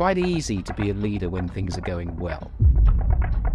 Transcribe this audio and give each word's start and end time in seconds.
quite 0.00 0.16
easy 0.16 0.62
to 0.62 0.72
be 0.72 0.88
a 0.88 0.94
leader 0.94 1.28
when 1.28 1.46
things 1.46 1.76
are 1.76 1.82
going 1.82 2.16
well. 2.16 2.50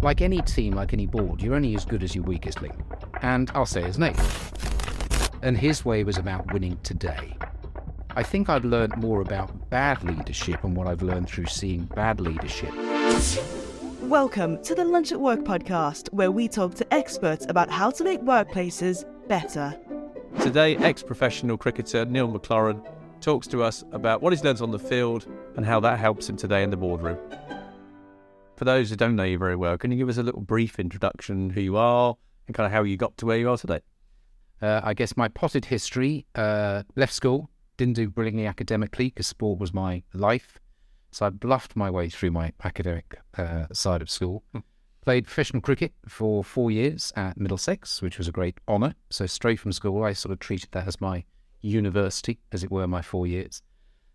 Like 0.00 0.20
any 0.20 0.40
team, 0.42 0.74
like 0.74 0.92
any 0.92 1.04
board, 1.04 1.42
you're 1.42 1.56
only 1.56 1.74
as 1.74 1.84
good 1.84 2.04
as 2.04 2.14
your 2.14 2.22
weakest 2.22 2.62
link. 2.62 2.76
And 3.20 3.50
I'll 3.52 3.66
say 3.66 3.82
his 3.82 3.98
name. 3.98 4.14
And 5.42 5.58
his 5.58 5.84
way 5.84 6.04
was 6.04 6.18
about 6.18 6.52
winning 6.52 6.78
today. 6.84 7.36
I 8.10 8.22
think 8.22 8.48
I've 8.48 8.64
learned 8.64 8.96
more 8.96 9.22
about 9.22 9.70
bad 9.70 10.04
leadership 10.04 10.62
and 10.62 10.76
what 10.76 10.86
I've 10.86 11.02
learned 11.02 11.28
through 11.28 11.46
seeing 11.46 11.86
bad 11.96 12.20
leadership. 12.20 12.72
Welcome 14.02 14.62
to 14.62 14.76
the 14.76 14.84
Lunch 14.84 15.10
at 15.10 15.20
Work 15.20 15.40
podcast, 15.40 16.12
where 16.12 16.30
we 16.30 16.46
talk 16.46 16.76
to 16.76 16.94
experts 16.94 17.44
about 17.48 17.70
how 17.70 17.90
to 17.90 18.04
make 18.04 18.20
workplaces 18.20 19.04
better. 19.26 19.76
Today, 20.42 20.76
ex 20.76 21.02
professional 21.02 21.56
cricketer 21.56 22.04
Neil 22.04 22.28
MacLaurin 22.28 22.86
talks 23.20 23.46
to 23.48 23.62
us 23.62 23.84
about 23.92 24.22
what 24.22 24.32
he's 24.32 24.44
learned 24.44 24.60
on 24.60 24.70
the 24.70 24.78
field 24.78 25.26
and 25.56 25.64
how 25.64 25.80
that 25.80 25.98
helps 25.98 26.28
him 26.28 26.36
today 26.36 26.62
in 26.62 26.70
the 26.70 26.76
boardroom. 26.76 27.18
For 28.56 28.64
those 28.64 28.90
who 28.90 28.96
don't 28.96 29.16
know 29.16 29.24
you 29.24 29.38
very 29.38 29.56
well, 29.56 29.76
can 29.76 29.90
you 29.90 29.98
give 29.98 30.08
us 30.08 30.16
a 30.16 30.22
little 30.22 30.40
brief 30.40 30.78
introduction 30.78 31.50
who 31.50 31.60
you 31.60 31.76
are 31.76 32.16
and 32.46 32.56
kind 32.56 32.66
of 32.66 32.72
how 32.72 32.82
you 32.84 32.96
got 32.96 33.16
to 33.18 33.26
where 33.26 33.36
you 33.36 33.50
are 33.50 33.58
today? 33.58 33.80
Uh, 34.62 34.80
I 34.82 34.94
guess 34.94 35.16
my 35.16 35.28
potted 35.28 35.66
history 35.66 36.26
uh, 36.34 36.82
left 36.94 37.12
school, 37.12 37.50
didn't 37.76 37.94
do 37.94 38.08
brilliantly 38.08 38.46
academically 38.46 39.10
because 39.10 39.26
sport 39.26 39.58
was 39.58 39.74
my 39.74 40.02
life. 40.14 40.58
So 41.10 41.26
I 41.26 41.30
bluffed 41.30 41.76
my 41.76 41.90
way 41.90 42.08
through 42.08 42.30
my 42.30 42.52
academic 42.64 43.18
uh, 43.36 43.66
side 43.72 44.02
of 44.02 44.10
school. 44.10 44.42
Hmm. 44.52 44.60
Played 45.04 45.26
professional 45.26 45.60
cricket 45.60 45.92
for 46.08 46.42
four 46.42 46.70
years 46.70 47.12
at 47.14 47.38
Middlesex, 47.38 48.02
which 48.02 48.18
was 48.18 48.26
a 48.26 48.32
great 48.32 48.58
honour. 48.66 48.94
So 49.10 49.26
straight 49.26 49.60
from 49.60 49.72
school, 49.72 50.02
I 50.02 50.14
sort 50.14 50.32
of 50.32 50.40
treated 50.40 50.70
that 50.72 50.88
as 50.88 51.00
my 51.00 51.24
university, 51.66 52.38
as 52.52 52.64
it 52.64 52.70
were, 52.70 52.86
my 52.86 53.02
four 53.02 53.26
years. 53.26 53.62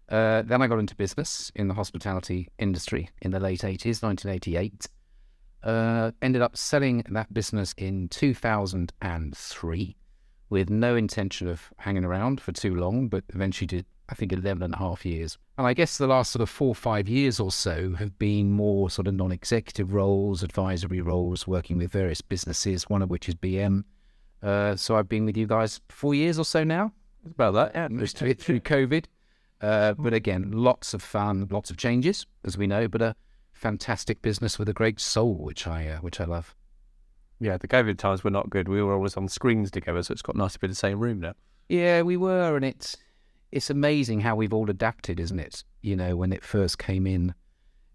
Uh, 0.10 0.42
then 0.42 0.62
I 0.62 0.68
got 0.68 0.80
into 0.80 0.96
business 0.96 1.52
in 1.56 1.68
the 1.70 1.74
hospitality 1.74 2.50
industry 2.60 3.10
in 3.22 3.32
the 3.32 3.40
late 3.40 3.62
80s, 3.62 4.04
1988. 4.04 4.88
Uh, 5.64 6.12
ended 6.22 6.42
up 6.42 6.58
selling 6.58 7.04
that 7.10 7.34
business 7.34 7.74
in 7.78 8.10
2003 8.10 9.96
with 10.50 10.70
no 10.70 10.96
intention 10.96 11.48
of 11.48 11.72
hanging 11.78 12.04
around 12.04 12.42
for 12.42 12.52
too 12.52 12.76
long, 12.76 13.08
but 13.08 13.24
eventually 13.30 13.68
did, 13.68 13.86
I 14.10 14.16
think, 14.16 14.34
11 14.34 14.64
and 14.64 14.74
a 14.74 14.78
half 14.78 15.06
years. 15.06 15.38
And 15.58 15.66
I 15.66 15.74
guess 15.74 15.98
the 15.98 16.08
last 16.08 16.32
sort 16.32 16.42
of 16.42 16.50
four 16.50 16.70
or 16.70 16.76
five 16.76 17.08
years 17.08 17.40
or 17.40 17.52
so 17.52 17.94
have 17.94 18.20
been 18.20 18.52
more 18.52 18.90
sort 18.90 19.08
of 19.08 19.14
non 19.14 19.32
executive 19.32 19.94
roles, 19.94 20.44
advisory 20.44 21.00
roles, 21.00 21.48
working 21.48 21.78
with 21.78 21.92
various 21.92 22.20
businesses, 22.20 22.90
one 22.90 23.02
of 23.02 23.10
which 23.10 23.30
is 23.30 23.36
BM. 23.36 23.86
Uh, 24.44 24.76
so 24.76 24.98
I've 24.98 25.08
been 25.08 25.26
with 25.26 25.38
you 25.38 25.48
guys 25.48 25.80
four 25.88 26.14
years 26.14 26.38
or 26.38 26.44
so 26.44 26.66
now. 26.66 26.92
It's 27.24 27.34
about 27.34 27.54
that, 27.54 27.72
yeah. 27.74 27.88
Most 27.90 28.22
of 28.22 28.28
it 28.28 28.42
through 28.42 28.62
COVID. 28.62 29.06
Uh, 29.62 29.94
but 29.94 30.14
again, 30.14 30.52
lots 30.52 30.94
of 30.94 31.04
fun, 31.04 31.48
lots 31.52 31.70
of 31.70 31.78
changes, 31.78 32.26
as 32.44 32.58
we 32.58 32.66
know, 32.66 32.88
but 32.88 33.02
a 33.02 33.16
fantastic 33.54 34.22
business 34.22 34.58
with 34.58 34.68
a 34.68 34.74
great 34.74 35.00
soul, 35.00 35.36
which 35.36 35.68
I 35.68 35.88
uh, 35.88 35.98
which 35.98 36.20
I 36.20 36.26
love. 36.26 36.56
Yeah, 37.40 37.58
the 37.58 37.68
COVID 37.68 37.98
times 37.98 38.24
were 38.24 38.32
not 38.32 38.50
good. 38.50 38.68
We 38.68 38.82
were 38.82 38.94
always 38.94 39.18
on 39.18 39.28
screens 39.28 39.70
together, 39.70 40.02
so 40.02 40.12
it's 40.14 40.22
got 40.22 40.36
nice 40.36 40.54
to 40.54 40.60
be 40.60 40.66
in 40.66 40.72
the 40.72 40.76
same 40.76 41.00
room 41.00 41.20
now. 41.20 41.34
Yeah, 41.70 42.02
we 42.02 42.18
were, 42.18 42.56
and 42.56 42.66
it's 42.66 42.98
it's 43.52 43.70
amazing 43.70 44.22
how 44.22 44.36
we've 44.36 44.54
all 44.54 44.70
adapted, 44.70 45.20
isn't 45.20 45.40
it? 45.40 45.64
You 45.82 45.96
know, 45.96 46.16
when 46.16 46.34
it 46.34 46.44
first 46.44 46.80
came 46.80 47.06
in, 47.06 47.36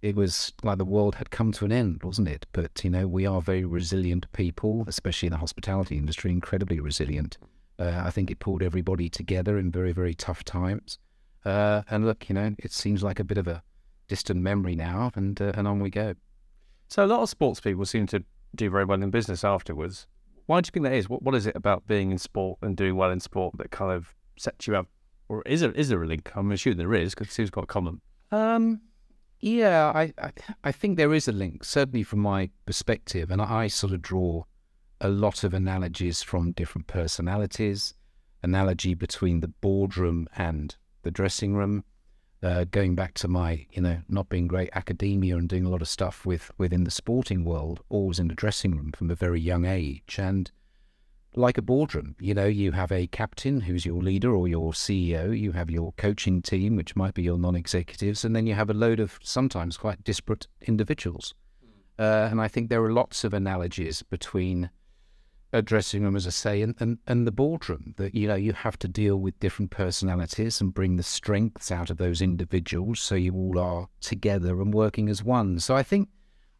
it 0.02 0.14
was 0.14 0.52
like 0.62 0.78
the 0.78 0.84
world 0.84 1.16
had 1.16 1.30
come 1.30 1.50
to 1.52 1.64
an 1.64 1.72
end, 1.72 2.02
wasn't 2.04 2.28
it? 2.28 2.46
But 2.52 2.84
you 2.84 2.90
know, 2.90 3.08
we 3.08 3.26
are 3.26 3.40
very 3.40 3.64
resilient 3.64 4.30
people, 4.32 4.84
especially 4.86 5.26
in 5.26 5.32
the 5.32 5.38
hospitality 5.38 5.96
industry, 5.96 6.30
incredibly 6.30 6.78
resilient. 6.78 7.38
Uh, 7.78 8.02
I 8.04 8.10
think 8.10 8.30
it 8.30 8.38
pulled 8.38 8.62
everybody 8.62 9.08
together 9.08 9.58
in 9.58 9.70
very 9.70 9.92
very 9.92 10.14
tough 10.14 10.44
times. 10.44 10.98
Uh, 11.44 11.82
and 11.90 12.04
look, 12.04 12.28
you 12.28 12.34
know, 12.34 12.54
it 12.58 12.72
seems 12.72 13.02
like 13.02 13.20
a 13.20 13.24
bit 13.24 13.38
of 13.38 13.46
a 13.46 13.62
distant 14.08 14.40
memory 14.40 14.74
now, 14.74 15.12
and 15.14 15.40
uh, 15.40 15.52
and 15.54 15.68
on 15.68 15.80
we 15.80 15.90
go. 15.90 16.14
So 16.88 17.04
a 17.04 17.06
lot 17.06 17.22
of 17.22 17.28
sports 17.28 17.60
people 17.60 17.84
seem 17.84 18.06
to 18.08 18.24
do 18.54 18.70
very 18.70 18.84
well 18.84 19.02
in 19.02 19.10
business 19.10 19.44
afterwards. 19.44 20.06
Why 20.46 20.60
do 20.60 20.68
you 20.68 20.70
think 20.72 20.84
that 20.84 20.94
is? 20.94 21.08
What 21.08 21.22
what 21.22 21.34
is 21.34 21.46
it 21.46 21.56
about 21.56 21.86
being 21.86 22.10
in 22.10 22.18
sport 22.18 22.58
and 22.62 22.76
doing 22.76 22.96
well 22.96 23.10
in 23.10 23.20
sport 23.20 23.56
that 23.58 23.70
kind 23.70 23.92
of 23.92 24.14
sets 24.36 24.66
you 24.66 24.76
up? 24.76 24.88
Or 25.28 25.42
is 25.42 25.60
there 25.60 25.72
is 25.72 25.88
there 25.88 26.02
a 26.02 26.06
link? 26.06 26.30
I'm 26.34 26.50
assuming 26.52 26.78
there 26.78 26.94
is 26.94 27.14
because 27.14 27.28
it 27.28 27.32
seems 27.32 27.50
quite 27.50 27.68
common. 27.68 28.00
Um, 28.30 28.80
yeah, 29.40 29.92
I, 29.94 30.12
I 30.18 30.32
I 30.64 30.72
think 30.72 30.96
there 30.96 31.14
is 31.14 31.28
a 31.28 31.32
link, 31.32 31.64
certainly 31.64 32.02
from 32.02 32.20
my 32.20 32.50
perspective, 32.64 33.30
and 33.30 33.42
I 33.42 33.66
sort 33.66 33.92
of 33.92 34.02
draw 34.02 34.44
a 35.00 35.08
lot 35.08 35.44
of 35.44 35.52
analogies 35.52 36.22
from 36.22 36.52
different 36.52 36.86
personalities, 36.86 37.94
analogy 38.42 38.94
between 38.94 39.40
the 39.40 39.48
boardroom 39.48 40.26
and 40.36 40.76
the 41.02 41.10
dressing 41.10 41.54
room, 41.54 41.84
uh, 42.42 42.64
going 42.64 42.94
back 42.94 43.14
to 43.14 43.28
my, 43.28 43.66
you 43.72 43.82
know, 43.82 43.98
not 44.08 44.28
being 44.28 44.46
great 44.46 44.70
academia 44.74 45.36
and 45.36 45.48
doing 45.48 45.64
a 45.64 45.68
lot 45.68 45.82
of 45.82 45.88
stuff 45.88 46.24
with 46.24 46.50
within 46.58 46.84
the 46.84 46.90
sporting 46.90 47.44
world, 47.44 47.80
always 47.88 48.18
in 48.18 48.28
the 48.28 48.34
dressing 48.34 48.76
room 48.76 48.92
from 48.92 49.10
a 49.10 49.14
very 49.14 49.40
young 49.40 49.64
age, 49.64 50.16
and 50.18 50.50
like 51.34 51.58
a 51.58 51.62
boardroom, 51.62 52.16
you 52.18 52.32
know, 52.32 52.46
you 52.46 52.72
have 52.72 52.90
a 52.90 53.06
captain 53.08 53.60
who's 53.60 53.84
your 53.84 54.02
leader 54.02 54.34
or 54.34 54.48
your 54.48 54.72
CEO, 54.72 55.38
you 55.38 55.52
have 55.52 55.70
your 55.70 55.92
coaching 55.98 56.40
team, 56.40 56.76
which 56.76 56.96
might 56.96 57.12
be 57.12 57.22
your 57.22 57.38
non-executives, 57.38 58.24
and 58.24 58.34
then 58.34 58.46
you 58.46 58.54
have 58.54 58.70
a 58.70 58.74
load 58.74 58.98
of 58.98 59.18
sometimes 59.22 59.76
quite 59.76 60.02
disparate 60.02 60.46
individuals. 60.62 61.34
Uh, 61.98 62.28
and 62.30 62.40
I 62.40 62.48
think 62.48 62.70
there 62.70 62.82
are 62.82 62.92
lots 62.92 63.22
of 63.22 63.34
analogies 63.34 64.02
between 64.02 64.70
a 65.56 65.62
dressing 65.62 66.02
room, 66.02 66.16
as 66.16 66.26
I 66.26 66.30
say, 66.30 66.62
and, 66.62 66.74
and, 66.78 66.98
and 67.06 67.26
the 67.26 67.32
boardroom. 67.32 67.94
That 67.96 68.14
you 68.14 68.28
know 68.28 68.34
you 68.34 68.52
have 68.52 68.78
to 68.80 68.88
deal 68.88 69.16
with 69.16 69.40
different 69.40 69.70
personalities 69.70 70.60
and 70.60 70.74
bring 70.74 70.96
the 70.96 71.02
strengths 71.02 71.70
out 71.72 71.90
of 71.90 71.96
those 71.96 72.20
individuals, 72.20 73.00
so 73.00 73.14
you 73.14 73.34
all 73.34 73.58
are 73.58 73.88
together 74.00 74.60
and 74.60 74.72
working 74.72 75.08
as 75.08 75.24
one. 75.24 75.58
So 75.60 75.74
I 75.74 75.82
think 75.82 76.08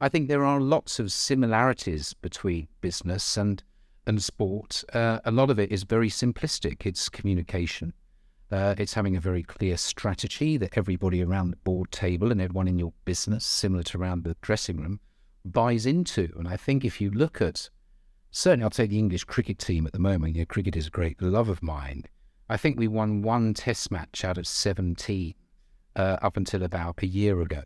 I 0.00 0.08
think 0.08 0.28
there 0.28 0.44
are 0.44 0.60
lots 0.60 0.98
of 0.98 1.12
similarities 1.12 2.14
between 2.14 2.68
business 2.80 3.36
and 3.36 3.62
and 4.06 4.22
sport. 4.22 4.84
Uh, 4.92 5.18
a 5.24 5.30
lot 5.30 5.50
of 5.50 5.58
it 5.58 5.70
is 5.70 5.82
very 5.82 6.08
simplistic. 6.08 6.86
It's 6.86 7.08
communication. 7.08 7.92
Uh, 8.50 8.76
it's 8.78 8.94
having 8.94 9.16
a 9.16 9.20
very 9.20 9.42
clear 9.42 9.76
strategy 9.76 10.56
that 10.56 10.78
everybody 10.78 11.22
around 11.22 11.50
the 11.50 11.56
board 11.56 11.90
table 11.90 12.30
and 12.30 12.40
everyone 12.40 12.68
in 12.68 12.78
your 12.78 12.92
business, 13.04 13.44
similar 13.44 13.82
to 13.82 13.98
around 13.98 14.22
the 14.22 14.36
dressing 14.40 14.76
room, 14.76 15.00
buys 15.44 15.86
into. 15.86 16.32
And 16.38 16.46
I 16.46 16.56
think 16.56 16.84
if 16.84 17.00
you 17.00 17.10
look 17.10 17.40
at 17.42 17.68
certainly 18.36 18.64
I'll 18.64 18.70
take 18.70 18.91
the 18.91 18.98
English 18.98 19.24
cricket 19.24 19.58
team 19.58 19.86
at 19.86 19.92
the 19.92 19.98
moment. 19.98 20.36
You 20.36 20.42
know, 20.42 20.47
cricket 20.47 20.76
is 20.76 20.88
a 20.88 20.91
great 20.91 21.20
love 21.22 21.48
of 21.48 21.62
mine. 21.62 22.04
I 22.50 22.58
think 22.58 22.78
we 22.78 22.86
won 22.86 23.22
one 23.22 23.54
test 23.54 23.91
match 23.91 24.24
out 24.24 24.36
of 24.36 24.47
17 24.47 25.34
uh, 25.97 26.16
up 26.20 26.36
until 26.36 26.62
about 26.62 27.02
a 27.02 27.06
year 27.06 27.41
ago 27.41 27.62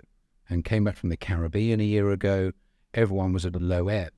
and 0.49 0.65
came 0.65 0.85
back 0.85 0.97
from 0.97 1.09
the 1.09 1.17
Caribbean 1.17 1.81
a 1.81 1.85
year 1.85 2.11
ago. 2.11 2.53
Everyone 2.95 3.33
was 3.33 3.45
at 3.45 3.57
a 3.57 3.59
low 3.59 3.89
ebb. 3.89 4.13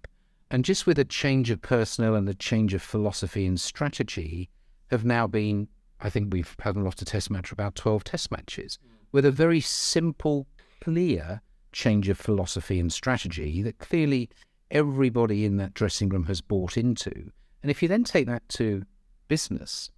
And 0.51 0.63
just 0.63 0.87
with 0.87 0.99
a 0.99 1.07
change 1.07 1.49
of 1.51 1.63
personnel 1.63 2.15
and 2.15 2.29
a 2.29 2.35
change 2.35 2.75
of 2.75 2.83
philosophy 2.83 3.47
and 3.47 3.59
strategy, 3.59 4.51
have 4.91 5.07
now 5.07 5.27
been, 5.27 5.69
I 6.01 6.11
think 6.11 6.35
we've 6.35 6.55
had 6.61 6.77
lost 6.77 7.01
a 7.01 7.07
test 7.07 7.31
match, 7.31 7.51
about 7.51 7.77
12 7.77 8.05
test 8.05 8.31
matches, 8.31 8.79
with 9.11 9.25
a 9.25 9.31
very 9.31 9.63
simple, 9.63 10.47
clear 10.83 11.41
change 11.73 12.11
of 12.11 12.19
philosophy 12.19 12.79
and 12.79 12.93
strategy 12.93 13.63
that 13.63 13.79
clearly 13.79 14.29
everybody 14.73 15.45
in 15.45 15.59
that 15.59 15.75
dressing 15.75 16.09
room 16.09 16.25
has 16.25 16.41
bought 16.41 16.77
into. 16.77 17.31
And 17.63 17.71
if 17.71 17.83
you 17.83 17.89
then 17.89 18.03
take 18.03 18.27
that 18.27 18.49
to 18.51 18.85
business, 19.29 19.91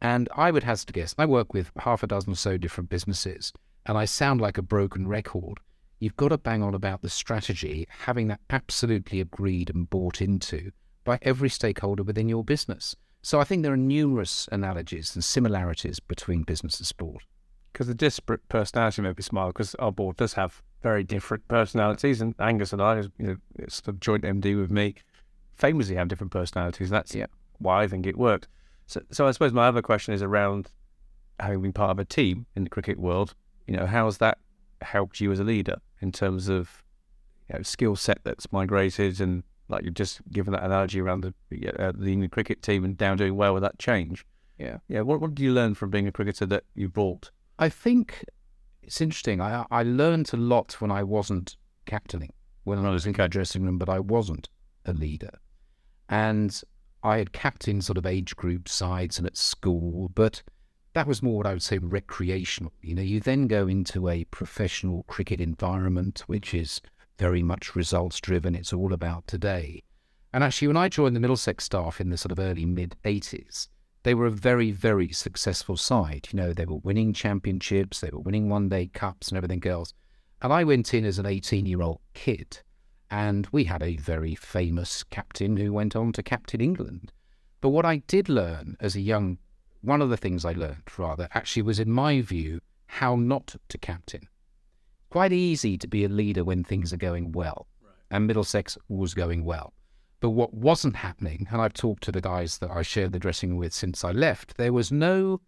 and 0.00 0.28
I 0.34 0.50
would 0.50 0.64
hazard 0.64 0.88
to 0.88 0.92
guess, 0.92 1.14
I 1.16 1.26
work 1.26 1.54
with 1.54 1.70
half 1.78 2.02
a 2.02 2.08
dozen 2.08 2.32
or 2.32 2.36
so 2.36 2.56
different 2.56 2.90
businesses, 2.90 3.52
and 3.86 3.96
I 3.96 4.04
sound 4.06 4.40
like 4.40 4.58
a 4.58 4.62
broken 4.62 5.06
record. 5.06 5.60
You've 6.00 6.16
got 6.16 6.28
to 6.28 6.38
bang 6.38 6.62
on 6.62 6.74
about 6.74 7.02
the 7.02 7.08
strategy, 7.08 7.86
having 7.88 8.26
that 8.28 8.40
absolutely 8.50 9.20
agreed 9.20 9.70
and 9.70 9.88
bought 9.88 10.20
into 10.20 10.72
by 11.04 11.18
every 11.22 11.48
stakeholder 11.48 12.02
within 12.02 12.28
your 12.28 12.42
business. 12.42 12.96
So 13.22 13.40
I 13.40 13.44
think 13.44 13.62
there 13.62 13.72
are 13.72 13.76
numerous 13.76 14.48
analogies 14.52 15.14
and 15.14 15.24
similarities 15.24 16.00
between 16.00 16.42
business 16.42 16.78
and 16.78 16.86
sport. 16.86 17.22
Because 17.72 17.86
the 17.86 17.94
disparate 17.94 18.46
personality 18.48 19.02
made 19.02 19.16
me 19.16 19.22
smile 19.22 19.48
because 19.48 19.74
our 19.76 19.92
board 19.92 20.16
does 20.16 20.34
have 20.34 20.62
very 20.84 21.02
different 21.02 21.48
personalities, 21.48 22.20
and 22.20 22.34
Angus 22.38 22.72
and 22.74 22.80
I, 22.82 23.00
you 23.00 23.10
know, 23.18 23.36
it's 23.58 23.80
the 23.80 23.94
joint 23.94 24.22
MD 24.22 24.60
with 24.60 24.70
me, 24.70 24.94
famously 25.56 25.94
have 25.96 26.08
different 26.08 26.30
personalities. 26.30 26.90
That's 26.90 27.14
Yeah. 27.14 27.26
why 27.58 27.82
I 27.82 27.88
think 27.88 28.06
it 28.06 28.18
worked. 28.18 28.46
So, 28.86 29.00
so 29.10 29.26
I 29.26 29.30
suppose 29.30 29.54
my 29.54 29.66
other 29.66 29.80
question 29.80 30.12
is 30.12 30.22
around 30.22 30.70
having 31.40 31.62
been 31.62 31.72
part 31.72 31.90
of 31.90 31.98
a 31.98 32.04
team 32.04 32.44
in 32.54 32.64
the 32.64 32.70
cricket 32.70 32.98
world. 33.00 33.34
You 33.66 33.76
know, 33.78 33.86
how 33.86 34.04
has 34.04 34.18
that 34.18 34.36
helped 34.82 35.20
you 35.22 35.32
as 35.32 35.40
a 35.40 35.44
leader 35.44 35.76
in 36.02 36.12
terms 36.12 36.48
of 36.50 36.84
you 37.48 37.56
know, 37.56 37.62
skill 37.62 37.96
set 37.96 38.18
that's 38.22 38.52
migrated 38.52 39.20
and 39.22 39.42
like 39.68 39.84
you've 39.84 39.94
just 39.94 40.20
given 40.30 40.52
that 40.52 40.62
analogy 40.62 41.00
around 41.00 41.22
the 41.22 41.32
uh, 41.78 41.92
the 41.96 42.12
England 42.12 42.32
cricket 42.32 42.60
team 42.60 42.84
and 42.84 42.98
down 42.98 43.16
doing 43.16 43.36
well 43.36 43.54
with 43.54 43.62
that 43.62 43.78
change. 43.78 44.26
Yeah. 44.58 44.78
Yeah. 44.88 45.00
What 45.00 45.22
what 45.22 45.34
did 45.34 45.42
you 45.42 45.52
learn 45.54 45.74
from 45.74 45.88
being 45.88 46.06
a 46.06 46.12
cricketer 46.12 46.44
that 46.44 46.64
you 46.74 46.90
brought? 46.90 47.30
I 47.58 47.70
think 47.70 48.26
it's 48.84 49.00
interesting. 49.00 49.40
I 49.40 49.64
I 49.70 49.82
learned 49.82 50.30
a 50.32 50.36
lot 50.36 50.80
when 50.80 50.90
I 50.90 51.02
wasn't 51.02 51.56
captaining, 51.86 52.32
when 52.64 52.84
I 52.84 52.90
was 52.90 53.06
in 53.06 53.12
the 53.12 53.28
dressing 53.28 53.64
room, 53.64 53.78
but 53.78 53.88
I 53.88 53.98
wasn't 53.98 54.48
a 54.84 54.92
leader. 54.92 55.38
And 56.08 56.60
I 57.02 57.18
had 57.18 57.32
captained 57.32 57.84
sort 57.84 57.98
of 57.98 58.06
age 58.06 58.36
group 58.36 58.68
sides 58.68 59.18
and 59.18 59.26
at 59.26 59.36
school, 59.36 60.10
but 60.14 60.42
that 60.94 61.06
was 61.06 61.22
more 61.22 61.38
what 61.38 61.46
I 61.46 61.52
would 61.52 61.62
say 61.62 61.78
recreational. 61.78 62.72
You 62.80 62.94
know, 62.94 63.02
you 63.02 63.20
then 63.20 63.46
go 63.46 63.66
into 63.66 64.08
a 64.08 64.24
professional 64.24 65.02
cricket 65.04 65.40
environment, 65.40 66.24
which 66.26 66.54
is 66.54 66.80
very 67.18 67.42
much 67.42 67.76
results 67.76 68.20
driven. 68.20 68.54
It's 68.54 68.72
all 68.72 68.92
about 68.92 69.26
today. 69.26 69.82
And 70.32 70.42
actually, 70.42 70.68
when 70.68 70.76
I 70.76 70.88
joined 70.88 71.14
the 71.14 71.20
Middlesex 71.20 71.64
staff 71.64 72.00
in 72.00 72.10
the 72.10 72.16
sort 72.16 72.32
of 72.32 72.38
early 72.38 72.64
mid 72.64 72.96
80s, 73.04 73.68
they 74.04 74.14
were 74.14 74.26
a 74.26 74.30
very, 74.30 74.70
very 74.70 75.10
successful 75.12 75.76
side. 75.76 76.28
You 76.30 76.38
know, 76.38 76.52
they 76.52 76.66
were 76.66 76.76
winning 76.76 77.12
championships, 77.12 78.00
they 78.00 78.10
were 78.10 78.20
winning 78.20 78.48
one 78.48 78.68
day 78.68 78.86
cups 78.86 79.28
and 79.28 79.36
everything 79.36 79.66
else. 79.66 79.92
And 80.40 80.52
I 80.52 80.62
went 80.62 80.94
in 80.94 81.04
as 81.04 81.18
an 81.18 81.26
18 81.26 81.66
year 81.66 81.82
old 81.82 82.00
kid, 82.12 82.60
and 83.10 83.48
we 83.50 83.64
had 83.64 83.82
a 83.82 83.96
very 83.96 84.34
famous 84.34 85.02
captain 85.02 85.56
who 85.56 85.72
went 85.72 85.96
on 85.96 86.12
to 86.12 86.22
captain 86.22 86.60
England. 86.60 87.12
But 87.60 87.70
what 87.70 87.86
I 87.86 87.96
did 87.96 88.28
learn 88.28 88.76
as 88.78 88.94
a 88.94 89.00
young 89.00 89.38
one 89.84 90.00
of 90.00 90.08
the 90.08 90.16
things 90.16 90.46
I 90.46 90.52
learned, 90.52 90.82
rather, 90.96 91.28
actually 91.34 91.62
was, 91.62 91.78
in 91.78 91.90
my 91.90 92.22
view, 92.22 92.60
how 92.86 93.16
not 93.16 93.54
to 93.68 93.78
captain. 93.78 94.28
Quite 95.10 95.32
easy 95.32 95.76
to 95.76 95.86
be 95.86 96.04
a 96.04 96.08
leader 96.08 96.42
when 96.42 96.64
things 96.64 96.92
are 96.92 96.98
going 96.98 97.32
well, 97.32 97.66
right. 97.82 97.92
and 98.10 98.26
Middlesex 98.26 98.78
was 98.88 99.12
going 99.12 99.44
well. 99.44 99.74
But 100.24 100.30
what 100.30 100.54
wasn't 100.54 100.96
happening, 100.96 101.46
and 101.50 101.60
I've 101.60 101.74
talked 101.74 102.02
to 102.04 102.10
the 102.10 102.22
guys 102.22 102.56
that 102.56 102.70
I 102.70 102.80
shared 102.80 103.12
the 103.12 103.18
dressing 103.18 103.50
room 103.50 103.58
with 103.58 103.74
since 103.74 104.02
I 104.02 104.10
left, 104.10 104.56
there 104.56 104.72
was 104.72 104.90
no 104.90 105.42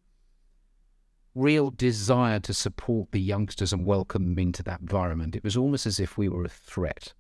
real 1.35 1.71
desire 1.71 2.41
to 2.41 2.53
support 2.53 3.11
the 3.11 3.19
youngsters 3.19 3.73
and 3.73 3.87
welcome 3.87 4.27
them 4.35 4.39
into 4.39 4.63
that 4.65 4.83
environment. 4.83 5.35
It 5.35 5.43
was 5.43 5.57
almost 5.57 5.87
as 5.87 5.99
if 5.99 6.19
we 6.19 6.29
were 6.29 6.45
a 6.45 6.51
threat. 6.51 7.15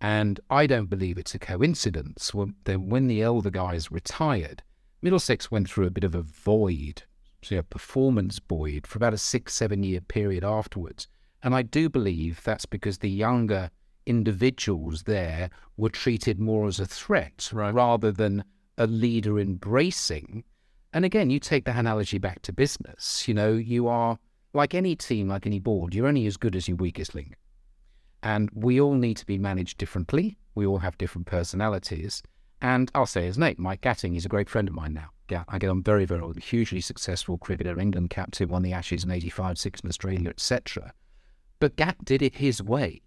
And 0.00 0.38
I 0.50 0.68
don't 0.68 0.88
believe 0.88 1.18
it's 1.18 1.34
a 1.34 1.40
coincidence 1.40 2.32
when, 2.32 2.54
when 2.64 3.08
the 3.08 3.22
elder 3.22 3.50
guys 3.50 3.90
retired, 3.90 4.62
Middlesex 5.00 5.50
went 5.50 5.68
through 5.68 5.86
a 5.88 5.90
bit 5.90 6.04
of 6.04 6.14
a 6.14 6.22
void, 6.22 7.02
so 7.42 7.58
a 7.58 7.64
performance 7.64 8.38
void, 8.48 8.86
for 8.86 8.98
about 8.98 9.14
a 9.14 9.18
six, 9.18 9.52
seven 9.52 9.82
year 9.82 10.00
period 10.00 10.44
afterwards. 10.44 11.08
And 11.42 11.56
I 11.56 11.62
do 11.62 11.88
believe 11.88 12.40
that's 12.44 12.66
because 12.66 12.98
the 12.98 13.10
younger 13.10 13.72
individuals 14.06 15.04
there 15.04 15.50
were 15.76 15.88
treated 15.88 16.38
more 16.38 16.66
as 16.66 16.80
a 16.80 16.86
threat 16.86 17.50
right. 17.52 17.72
rather 17.72 18.12
than 18.12 18.44
a 18.78 18.86
leader 18.86 19.38
embracing. 19.38 20.44
And 20.92 21.04
again, 21.04 21.30
you 21.30 21.38
take 21.38 21.64
that 21.64 21.76
analogy 21.76 22.18
back 22.18 22.42
to 22.42 22.52
business. 22.52 23.26
You 23.26 23.34
know, 23.34 23.52
you 23.52 23.88
are 23.88 24.18
like 24.52 24.74
any 24.74 24.94
team, 24.96 25.28
like 25.28 25.46
any 25.46 25.58
board, 25.58 25.94
you're 25.94 26.06
only 26.06 26.26
as 26.26 26.36
good 26.36 26.54
as 26.56 26.68
your 26.68 26.76
weakest 26.76 27.14
link. 27.14 27.36
And 28.22 28.50
we 28.54 28.80
all 28.80 28.94
need 28.94 29.16
to 29.16 29.26
be 29.26 29.38
managed 29.38 29.78
differently. 29.78 30.36
We 30.54 30.66
all 30.66 30.78
have 30.78 30.98
different 30.98 31.26
personalities. 31.26 32.22
And 32.60 32.90
I'll 32.94 33.06
say 33.06 33.24
his 33.24 33.38
name, 33.38 33.56
Mike 33.58 33.80
Gatting. 33.80 34.12
He's 34.12 34.26
a 34.26 34.28
great 34.28 34.48
friend 34.48 34.68
of 34.68 34.74
mine 34.74 34.92
now. 34.92 35.08
Yeah, 35.28 35.44
I 35.48 35.58
get 35.58 35.70
on 35.70 35.82
very, 35.82 36.04
very 36.04 36.20
well. 36.20 36.34
Hugely 36.34 36.80
successful 36.80 37.38
cricketer, 37.38 37.78
England 37.80 38.10
captain, 38.10 38.48
won 38.48 38.62
the 38.62 38.72
Ashes 38.72 39.02
in 39.02 39.10
85, 39.10 39.58
six 39.58 39.80
in 39.80 39.88
Australia, 39.88 40.28
etc. 40.28 40.92
But 41.58 41.76
Gat 41.76 42.04
did 42.04 42.22
it 42.22 42.36
his 42.36 42.62
way. 42.62 43.02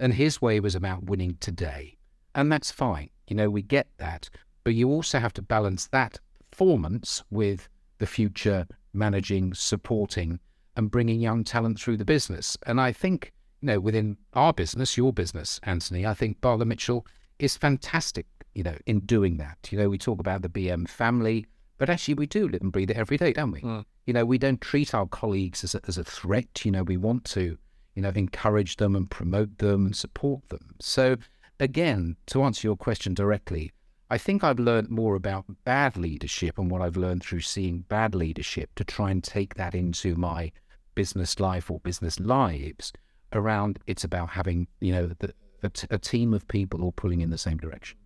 And 0.00 0.14
his 0.14 0.40
way 0.40 0.60
was 0.60 0.74
about 0.74 1.04
winning 1.04 1.36
today. 1.40 1.98
And 2.34 2.52
that's 2.52 2.70
fine. 2.70 3.10
You 3.26 3.36
know, 3.36 3.50
we 3.50 3.62
get 3.62 3.88
that. 3.98 4.30
But 4.64 4.74
you 4.74 4.88
also 4.88 5.18
have 5.18 5.32
to 5.34 5.42
balance 5.42 5.86
that 5.88 6.20
performance 6.50 7.22
with 7.30 7.68
the 7.98 8.06
future 8.06 8.66
managing, 8.92 9.54
supporting, 9.54 10.40
and 10.76 10.90
bringing 10.90 11.20
young 11.20 11.44
talent 11.44 11.80
through 11.80 11.96
the 11.96 12.04
business. 12.04 12.56
And 12.66 12.80
I 12.80 12.92
think, 12.92 13.32
you 13.60 13.66
know, 13.66 13.80
within 13.80 14.16
our 14.34 14.52
business, 14.52 14.96
your 14.96 15.12
business, 15.12 15.60
Antony, 15.64 16.06
I 16.06 16.14
think 16.14 16.40
Bartlett 16.40 16.68
Mitchell 16.68 17.06
is 17.38 17.56
fantastic 17.56 18.26
you 18.58 18.64
know, 18.64 18.76
in 18.86 18.98
doing 19.00 19.36
that. 19.36 19.56
You 19.70 19.78
know, 19.78 19.88
we 19.88 19.98
talk 19.98 20.18
about 20.18 20.42
the 20.42 20.48
BM 20.48 20.88
family, 20.88 21.46
but 21.78 21.88
actually 21.88 22.14
we 22.14 22.26
do 22.26 22.48
live 22.48 22.60
and 22.60 22.72
breathe 22.72 22.90
it 22.90 22.96
every 22.96 23.16
day, 23.16 23.32
don't 23.32 23.52
we? 23.52 23.60
Mm. 23.60 23.84
You 24.04 24.12
know, 24.12 24.24
we 24.24 24.36
don't 24.36 24.60
treat 24.60 24.94
our 24.94 25.06
colleagues 25.06 25.62
as 25.62 25.76
a, 25.76 25.80
as 25.86 25.96
a 25.96 26.02
threat. 26.02 26.64
You 26.64 26.72
know, 26.72 26.82
we 26.82 26.96
want 26.96 27.24
to, 27.26 27.56
you 27.98 28.02
know, 28.02 28.12
encourage 28.14 28.76
them 28.76 28.94
and 28.94 29.10
promote 29.10 29.58
them 29.58 29.86
and 29.86 29.96
support 29.96 30.50
them. 30.50 30.76
So, 30.78 31.16
again, 31.58 32.14
to 32.26 32.44
answer 32.44 32.68
your 32.68 32.76
question 32.76 33.12
directly, 33.12 33.72
I 34.08 34.18
think 34.18 34.44
I've 34.44 34.60
learned 34.60 34.88
more 34.88 35.16
about 35.16 35.46
bad 35.64 35.96
leadership 35.96 36.58
and 36.58 36.70
what 36.70 36.80
I've 36.80 36.96
learned 36.96 37.24
through 37.24 37.40
seeing 37.40 37.80
bad 37.80 38.14
leadership 38.14 38.70
to 38.76 38.84
try 38.84 39.10
and 39.10 39.24
take 39.24 39.56
that 39.56 39.74
into 39.74 40.14
my 40.14 40.52
business 40.94 41.40
life 41.40 41.72
or 41.72 41.80
business 41.80 42.20
lives 42.20 42.92
around 43.32 43.80
it's 43.88 44.04
about 44.04 44.30
having, 44.30 44.68
you 44.78 44.92
know, 44.92 45.10
the, 45.18 45.34
a, 45.64 45.68
t- 45.68 45.88
a 45.90 45.98
team 45.98 46.32
of 46.32 46.46
people 46.46 46.84
all 46.84 46.92
pulling 46.92 47.20
in 47.20 47.30
the 47.30 47.36
same 47.36 47.56
direction. 47.56 47.98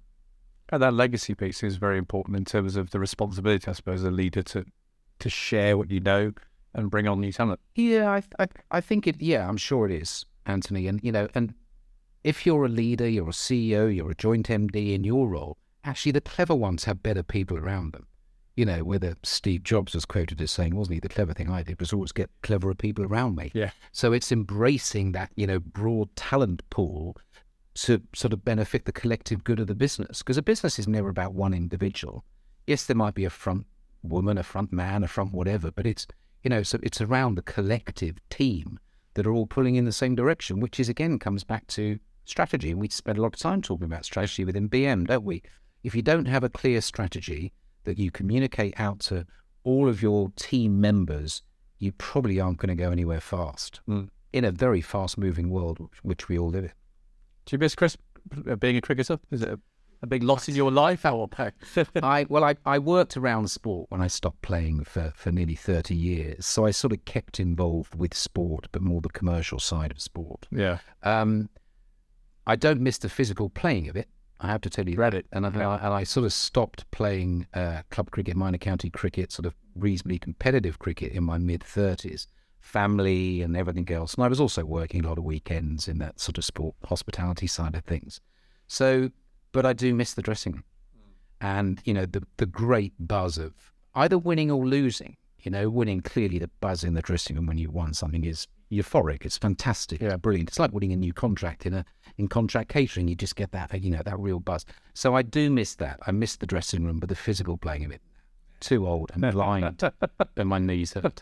And 0.71 0.83
that 0.83 0.95
legacy 0.95 1.35
piece 1.35 1.63
is 1.63 1.77
very 1.77 1.99
important 1.99 2.39
in 2.39 2.47
terms 2.47 2.77
of 2.77 2.93
the 2.93 2.99
responsibility, 2.99 3.69
I 3.69 3.75
suppose, 3.75 4.01
as 4.01 4.07
a 4.07 4.11
leader 4.11 4.43
to 4.43 4.65
to 5.19 5.29
share 5.29 5.77
what 5.77 5.91
you 5.91 6.01
know 6.01 6.33
and 6.75 6.91
bring 6.91 7.07
on 7.07 7.21
new 7.21 7.33
talent. 7.33 7.61
Yeah, 7.75 8.11
I, 8.11 8.23
I, 8.39 8.49
I 8.71 8.81
think 8.81 9.07
it. 9.07 9.21
Yeah, 9.21 9.49
I'm 9.49 9.57
sure 9.57 9.87
it 9.87 9.93
is, 9.93 10.25
Antony. 10.47 10.87
And 10.87 11.01
you 11.03 11.13
know, 11.13 11.29
and 11.35 11.55
if 12.25 12.47
you're 12.47 12.65
a 12.65 12.69
leader, 12.69 13.09
you're 13.09 13.29
a 13.29 13.33
CEO, 13.33 13.95
you're 13.95 14.11
a 14.11 14.15
joint 14.15 14.49
MD 14.49 14.95
in 14.95 15.05
your 15.05 15.29
role. 15.29 15.57
Actually, 15.85 16.13
the 16.13 16.21
clever 16.21 16.55
ones 16.55 16.85
have 16.85 17.03
better 17.03 17.23
people 17.23 17.59
around 17.59 17.93
them. 17.93 18.07
You 18.55 18.67
know, 18.67 18.85
whether 18.85 19.17
Steve 19.23 19.63
Jobs 19.63 19.95
was 19.95 20.05
quoted 20.05 20.41
as 20.43 20.51
saying, 20.51 20.77
wasn't 20.77 20.95
he? 20.95 21.01
The 21.01 21.09
clever 21.09 21.33
thing 21.33 21.51
I 21.51 21.63
did 21.63 21.81
was 21.81 21.93
always 21.93 22.13
get 22.13 22.31
cleverer 22.43 22.75
people 22.75 23.05
around 23.05 23.35
me. 23.35 23.51
Yeah. 23.55 23.71
So 23.93 24.13
it's 24.13 24.31
embracing 24.31 25.13
that, 25.13 25.31
you 25.37 25.47
know, 25.47 25.59
broad 25.59 26.15
talent 26.17 26.63
pool 26.69 27.17
to 27.75 28.03
sort 28.15 28.35
of 28.35 28.45
benefit 28.45 28.85
the 28.85 28.93
collective 28.93 29.43
good 29.43 29.59
of 29.59 29.69
the 29.69 29.75
business. 29.75 30.19
Because 30.19 30.37
a 30.37 30.43
business 30.43 30.79
is 30.79 30.87
never 30.87 31.09
about 31.09 31.33
one 31.33 31.55
individual. 31.55 32.25
Yes, 32.67 32.85
there 32.85 32.95
might 32.95 33.15
be 33.15 33.25
a 33.25 33.31
front 33.31 33.67
woman, 34.03 34.37
a 34.37 34.43
front 34.43 34.71
man, 34.71 35.03
a 35.03 35.09
front 35.09 35.33
whatever, 35.33 35.71
but 35.71 35.87
it's 35.87 36.07
you 36.43 36.51
know, 36.51 36.63
so 36.63 36.79
it's 36.83 37.01
around 37.01 37.35
the 37.35 37.43
collective 37.43 38.17
team 38.31 38.79
that 39.15 39.27
are 39.27 39.33
all 39.33 39.47
pulling 39.47 39.77
in 39.77 39.85
the 39.85 39.93
same 39.93 40.15
direction, 40.15 40.61
which 40.61 40.81
is 40.81 40.89
again 40.89 41.19
comes 41.19 41.45
back 41.45 41.67
to 41.69 41.99
strategy. 42.25 42.71
And 42.71 42.81
we 42.81 42.89
spend 42.89 43.19
a 43.19 43.23
lot 43.23 43.35
of 43.35 43.41
time 43.41 43.63
talking 43.63 43.85
about 43.85 44.05
strategy 44.05 44.45
within 44.45 44.69
BM, 44.69 45.07
don't 45.07 45.25
we? 45.25 45.43
If 45.83 45.95
you 45.95 46.03
don't 46.03 46.27
have 46.27 46.45
a 46.45 46.49
clear 46.49 46.81
strategy 46.81 47.53
that 47.85 47.99
you 47.99 48.11
communicate 48.11 48.79
out 48.79 49.01
to 49.01 49.27
all 49.65 49.89
of 49.89 50.03
your 50.03 50.31
team 50.37 50.81
members, 50.81 51.43
you 51.79 51.93
probably 51.93 52.41
aren't 52.41 52.59
going 52.59 52.77
to 52.77 52.81
go 52.81 52.91
anywhere 52.91 53.21
fast 53.21 53.81
mm. 53.89 54.09
in 54.33 54.45
a 54.45 54.53
very 54.53 54.81
fast 54.81 55.19
moving 55.19 55.51
world, 55.51 55.79
which 56.03 56.29
we 56.29 56.39
all 56.39 56.51
live 56.51 56.65
in. 56.65 56.73
Do 57.47 57.55
you 57.55 57.59
miss 57.59 57.75
Chris 57.75 57.97
uh, 58.49 58.57
being 58.57 58.77
a 58.77 58.81
cricketer? 58.81 59.19
Is 59.31 59.43
it 59.43 59.49
a, 59.49 59.61
a 60.03 60.07
big 60.07 60.23
loss 60.23 60.49
in 60.49 60.55
your 60.55 60.71
life? 60.71 61.03
How 61.03 61.29
I 62.03 62.27
well, 62.29 62.45
I, 62.45 62.57
I 62.67 62.79
worked 62.79 63.17
around 63.17 63.51
sport 63.51 63.91
when 63.91 64.01
I 64.01 64.09
stopped 64.09 64.43
playing 64.43 64.85
for, 64.85 65.13
for 65.17 65.33
nearly 65.33 65.55
thirty 65.55 65.95
years, 65.95 66.47
so 66.47 66.67
I 66.67 66.71
sort 66.71 66.93
of 66.93 67.05
kept 67.05 67.41
involved 67.41 67.95
with 67.95 68.15
sport, 68.15 68.69
but 68.73 68.83
more 68.83 69.01
the 69.01 69.09
commercial 69.09 69.59
side 69.59 69.91
of 69.91 70.01
sport. 70.01 70.47
Yeah. 70.51 70.79
Um, 71.03 71.49
I 72.47 72.57
don't 72.57 72.81
miss 72.81 72.99
the 72.99 73.09
physical 73.09 73.49
playing 73.49 73.89
of 73.89 73.97
it. 73.97 74.09
I 74.41 74.49
have 74.49 74.61
to 74.63 74.71
tell 74.71 74.89
you 74.89 74.97
Read 74.97 75.15
it, 75.15 75.27
and 75.33 75.47
I, 75.47 75.51
yeah. 75.51 75.77
and 75.77 75.95
I 75.95 76.03
sort 76.03 76.27
of 76.27 76.33
stopped 76.33 76.91
playing 76.91 77.47
uh, 77.55 77.83
club 77.91 78.11
cricket, 78.11 78.37
minor 78.37 78.59
county 78.59 78.91
cricket, 78.91 79.31
sort 79.31 79.47
of 79.47 79.55
reasonably 79.77 80.19
competitive 80.19 80.79
cricket 80.79 81.13
in 81.13 81.23
my 81.25 81.39
mid 81.39 81.63
thirties 81.63 82.27
family 82.63 83.43
and 83.43 83.57
everything 83.57 83.91
else. 83.93 84.15
And 84.15 84.25
I 84.25 84.29
was 84.29 84.41
also 84.41 84.65
working 84.65 85.05
a 85.05 85.09
lot 85.09 85.19
of 85.19 85.25
weekends 85.25 85.89
in 85.89 85.99
that 85.99 86.21
sort 86.21 86.39
of 86.39 86.45
sport 86.45 86.75
hospitality 86.85 87.47
side 87.47 87.75
of 87.75 87.85
things. 87.85 88.21
So, 88.69 89.11
but 89.53 89.67
I 89.67 89.73
do 89.73 89.95
miss 89.95 90.15
the 90.15 90.23
dressing 90.23 90.53
room 90.53 90.65
and, 91.41 91.81
you 91.85 91.93
know, 91.95 92.07
the, 92.07 92.23
the 92.37 92.47
great 92.47 92.95
buzz 92.99 93.39
of 93.39 93.55
either 93.95 94.19
winning 94.19 94.51
or 94.51 94.67
losing. 94.67 95.17
You 95.41 95.51
know, 95.51 95.69
winning 95.69 96.03
clearly 96.03 96.39
the 96.39 96.49
buzz 96.61 96.85
in 96.85 96.95
the 96.95 97.03
dressing 97.03 97.35
room 97.35 97.47
when 97.47 97.59
you 97.59 97.69
won 97.69 97.95
something 97.95 98.25
is 98.25 98.47
euphoric. 98.71 99.25
It's 99.25 99.37
fantastic. 99.37 100.01
Yeah, 100.01 100.17
brilliant. 100.17 100.51
It's 100.51 100.59
like 100.61 100.73
winning 100.73 100.93
a 100.93 100.97
new 100.97 101.13
contract 101.13 101.67
in 101.67 101.75
a 101.75 101.85
in 102.17 102.29
contract 102.29 102.69
catering. 102.69 103.09
You 103.09 103.17
just 103.17 103.35
get 103.35 103.51
that 103.51 103.83
you 103.83 103.91
know 103.91 104.03
that 104.05 104.21
real 104.21 104.39
buzz. 104.39 104.65
So 104.95 105.17
I 105.17 105.23
do 105.23 105.51
miss 105.51 105.75
that. 105.77 105.99
I 106.07 106.13
miss 106.13 106.37
the 106.37 106.47
dressing 106.47 106.85
room, 106.85 107.01
but 107.01 107.09
the 107.09 107.17
physical 107.17 107.57
playing 107.57 107.85
of 107.85 107.91
it 107.91 108.01
too 108.63 108.87
old 108.87 109.11
and 109.13 109.33
blind, 109.33 109.83
and 110.37 110.49
my 110.49 110.59
knees 110.59 110.95
hurt. 110.95 111.21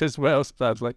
as 0.02 0.18
well, 0.18 0.44
sadly. 0.44 0.94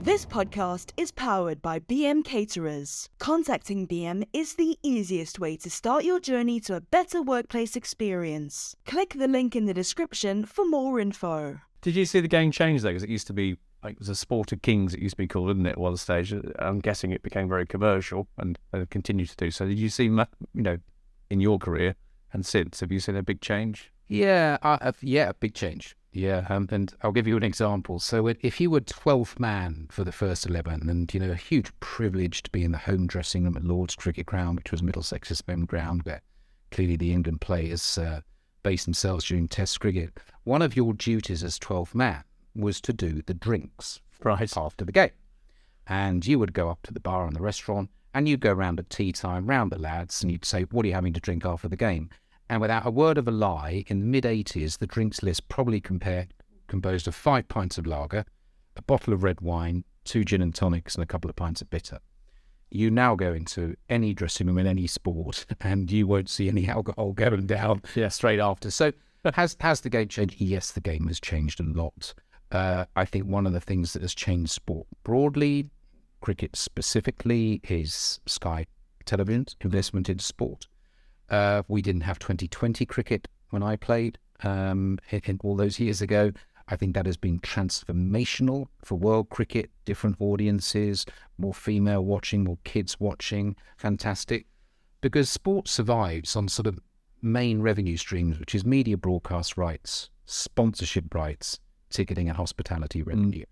This 0.00 0.26
podcast 0.26 0.92
is 0.96 1.10
powered 1.10 1.62
by 1.62 1.80
BM 1.80 2.24
Caterers. 2.24 3.08
Contacting 3.18 3.88
BM 3.88 4.26
is 4.32 4.54
the 4.54 4.78
easiest 4.82 5.38
way 5.38 5.56
to 5.56 5.70
start 5.70 6.04
your 6.04 6.20
journey 6.20 6.60
to 6.60 6.76
a 6.76 6.80
better 6.80 7.22
workplace 7.22 7.74
experience. 7.74 8.76
Click 8.84 9.14
the 9.18 9.26
link 9.26 9.56
in 9.56 9.64
the 9.64 9.74
description 9.74 10.44
for 10.44 10.66
more 10.66 11.00
info. 11.00 11.60
Did 11.80 11.96
you 11.96 12.04
see 12.04 12.20
the 12.20 12.28
game 12.28 12.50
change 12.50 12.82
though? 12.82 12.90
Because 12.90 13.02
it 13.02 13.10
used 13.10 13.26
to 13.28 13.32
be 13.32 13.56
like 13.82 13.94
it 13.94 13.98
was 13.98 14.08
a 14.08 14.14
sport 14.14 14.52
of 14.52 14.62
kings. 14.62 14.94
It 14.94 15.00
used 15.00 15.14
to 15.14 15.22
be 15.22 15.26
called, 15.26 15.48
didn't 15.48 15.66
it? 15.66 15.70
At 15.70 15.78
one 15.78 15.96
stage, 15.96 16.34
I'm 16.58 16.80
guessing 16.80 17.10
it 17.10 17.22
became 17.22 17.48
very 17.48 17.66
commercial 17.66 18.28
and 18.38 18.58
uh, 18.72 18.84
continued 18.90 19.30
to 19.30 19.36
do 19.36 19.50
so. 19.50 19.66
Did 19.66 19.78
you 19.78 19.88
see, 19.88 20.04
you 20.04 20.26
know, 20.54 20.78
in 21.30 21.40
your 21.40 21.58
career 21.58 21.96
and 22.34 22.44
since, 22.44 22.80
have 22.80 22.90
you 22.92 23.00
seen 23.00 23.16
a 23.16 23.22
big 23.22 23.40
change? 23.40 23.92
Yeah, 24.08 24.58
uh, 24.62 24.92
yeah, 25.00 25.32
big 25.40 25.54
change. 25.54 25.96
Yeah, 26.12 26.46
um, 26.48 26.68
and 26.70 26.94
I'll 27.02 27.10
give 27.12 27.26
you 27.26 27.36
an 27.36 27.42
example. 27.42 27.98
So 27.98 28.28
if 28.28 28.60
you 28.60 28.70
were 28.70 28.80
12th 28.80 29.40
man 29.40 29.88
for 29.90 30.04
the 30.04 30.12
first 30.12 30.46
11, 30.46 30.88
and, 30.88 31.12
you 31.12 31.18
know, 31.18 31.32
a 31.32 31.36
huge 31.36 31.72
privilege 31.80 32.42
to 32.44 32.50
be 32.50 32.62
in 32.62 32.70
the 32.70 32.78
home 32.78 33.08
dressing 33.08 33.42
room 33.44 33.56
at 33.56 33.64
Lord's 33.64 33.96
Cricket 33.96 34.26
Ground, 34.26 34.58
which 34.58 34.70
was 34.70 34.82
Middlesex's 34.82 35.42
home 35.48 35.64
ground, 35.64 36.02
where 36.04 36.22
clearly 36.70 36.96
the 36.96 37.12
England 37.12 37.40
players 37.40 37.98
uh, 37.98 38.20
base 38.62 38.84
themselves 38.84 39.24
during 39.24 39.48
Test 39.48 39.80
cricket, 39.80 40.18
one 40.44 40.62
of 40.62 40.76
your 40.76 40.92
duties 40.94 41.42
as 41.42 41.58
12th 41.58 41.94
man 41.96 42.22
was 42.54 42.80
to 42.82 42.92
do 42.92 43.22
the 43.22 43.34
drinks 43.34 44.00
Right. 44.22 44.56
after 44.56 44.84
the 44.84 44.92
game. 44.92 45.10
And 45.88 46.24
you 46.24 46.38
would 46.38 46.52
go 46.52 46.70
up 46.70 46.82
to 46.84 46.92
the 46.94 47.00
bar 47.00 47.26
and 47.26 47.34
the 47.34 47.42
restaurant 47.42 47.90
and 48.14 48.28
you'd 48.28 48.40
go 48.40 48.52
round 48.52 48.78
at 48.78 48.88
tea 48.88 49.10
time, 49.10 49.46
round 49.46 49.72
the 49.72 49.78
lads, 49.78 50.22
and 50.22 50.30
you'd 50.30 50.44
say, 50.44 50.62
What 50.70 50.84
are 50.84 50.88
you 50.88 50.94
having 50.94 51.12
to 51.14 51.20
drink 51.20 51.44
after 51.44 51.66
the 51.68 51.76
game? 51.76 52.10
And 52.50 52.60
without 52.60 52.86
a 52.86 52.90
word 52.90 53.16
of 53.18 53.26
a 53.26 53.30
lie, 53.30 53.84
in 53.88 54.00
the 54.00 54.06
mid 54.06 54.24
80s, 54.24 54.78
the 54.78 54.86
drinks 54.86 55.22
list 55.22 55.48
probably 55.48 55.80
compared, 55.80 56.34
composed 56.66 57.08
of 57.08 57.14
five 57.14 57.48
pints 57.48 57.78
of 57.78 57.86
lager, 57.86 58.24
a 58.76 58.82
bottle 58.82 59.12
of 59.14 59.22
red 59.22 59.40
wine, 59.40 59.84
two 60.04 60.24
gin 60.24 60.42
and 60.42 60.54
tonics, 60.54 60.94
and 60.94 61.02
a 61.02 61.06
couple 61.06 61.30
of 61.30 61.36
pints 61.36 61.62
of 61.62 61.70
bitter. 61.70 61.98
You 62.70 62.90
now 62.90 63.14
go 63.14 63.32
into 63.32 63.76
any 63.88 64.12
dressing 64.14 64.46
room 64.46 64.58
in 64.58 64.66
any 64.66 64.86
sport, 64.86 65.46
and 65.60 65.90
you 65.90 66.06
won't 66.06 66.28
see 66.28 66.48
any 66.48 66.68
alcohol 66.68 67.12
going 67.12 67.46
down 67.46 67.82
Yeah. 67.94 68.08
straight 68.08 68.40
after. 68.40 68.70
So, 68.70 68.92
has 69.34 69.56
has 69.60 69.80
the 69.80 69.90
game 69.90 70.08
changed? 70.08 70.36
Yes, 70.38 70.72
the 70.72 70.80
game 70.80 71.06
has 71.06 71.20
changed 71.20 71.60
a 71.60 71.64
lot. 71.64 72.12
Uh, 72.52 72.84
I 72.94 73.04
think 73.06 73.24
one 73.26 73.46
of 73.46 73.52
the 73.54 73.60
things 73.60 73.94
that 73.94 74.02
has 74.02 74.14
changed 74.14 74.50
sport 74.52 74.86
broadly, 75.02 75.70
cricket 76.20 76.56
specifically, 76.56 77.60
is 77.68 78.20
Sky 78.26 78.66
Television's 79.06 79.56
investment 79.62 80.08
in 80.10 80.18
sport. 80.18 80.66
Uh, 81.30 81.62
we 81.68 81.82
didn't 81.82 82.02
have 82.02 82.18
2020 82.18 82.84
cricket 82.86 83.28
when 83.50 83.62
I 83.62 83.76
played 83.76 84.18
um, 84.42 84.98
in, 85.10 85.20
in 85.24 85.40
all 85.42 85.56
those 85.56 85.78
years 85.78 86.02
ago. 86.02 86.32
I 86.68 86.76
think 86.76 86.94
that 86.94 87.06
has 87.06 87.16
been 87.16 87.40
transformational 87.40 88.66
for 88.82 88.94
world 88.96 89.28
cricket, 89.28 89.70
different 89.84 90.16
audiences, 90.18 91.04
more 91.36 91.52
female 91.52 92.04
watching, 92.04 92.44
more 92.44 92.58
kids 92.64 92.98
watching. 92.98 93.56
Fantastic. 93.76 94.46
Because 95.02 95.28
sport 95.28 95.68
survives 95.68 96.36
on 96.36 96.48
sort 96.48 96.66
of 96.66 96.78
main 97.20 97.60
revenue 97.60 97.98
streams, 97.98 98.38
which 98.38 98.54
is 98.54 98.64
media 98.64 98.96
broadcast 98.96 99.58
rights, 99.58 100.08
sponsorship 100.24 101.14
rights, 101.14 101.60
ticketing, 101.90 102.28
and 102.28 102.36
hospitality 102.36 103.02
revenue. 103.02 103.44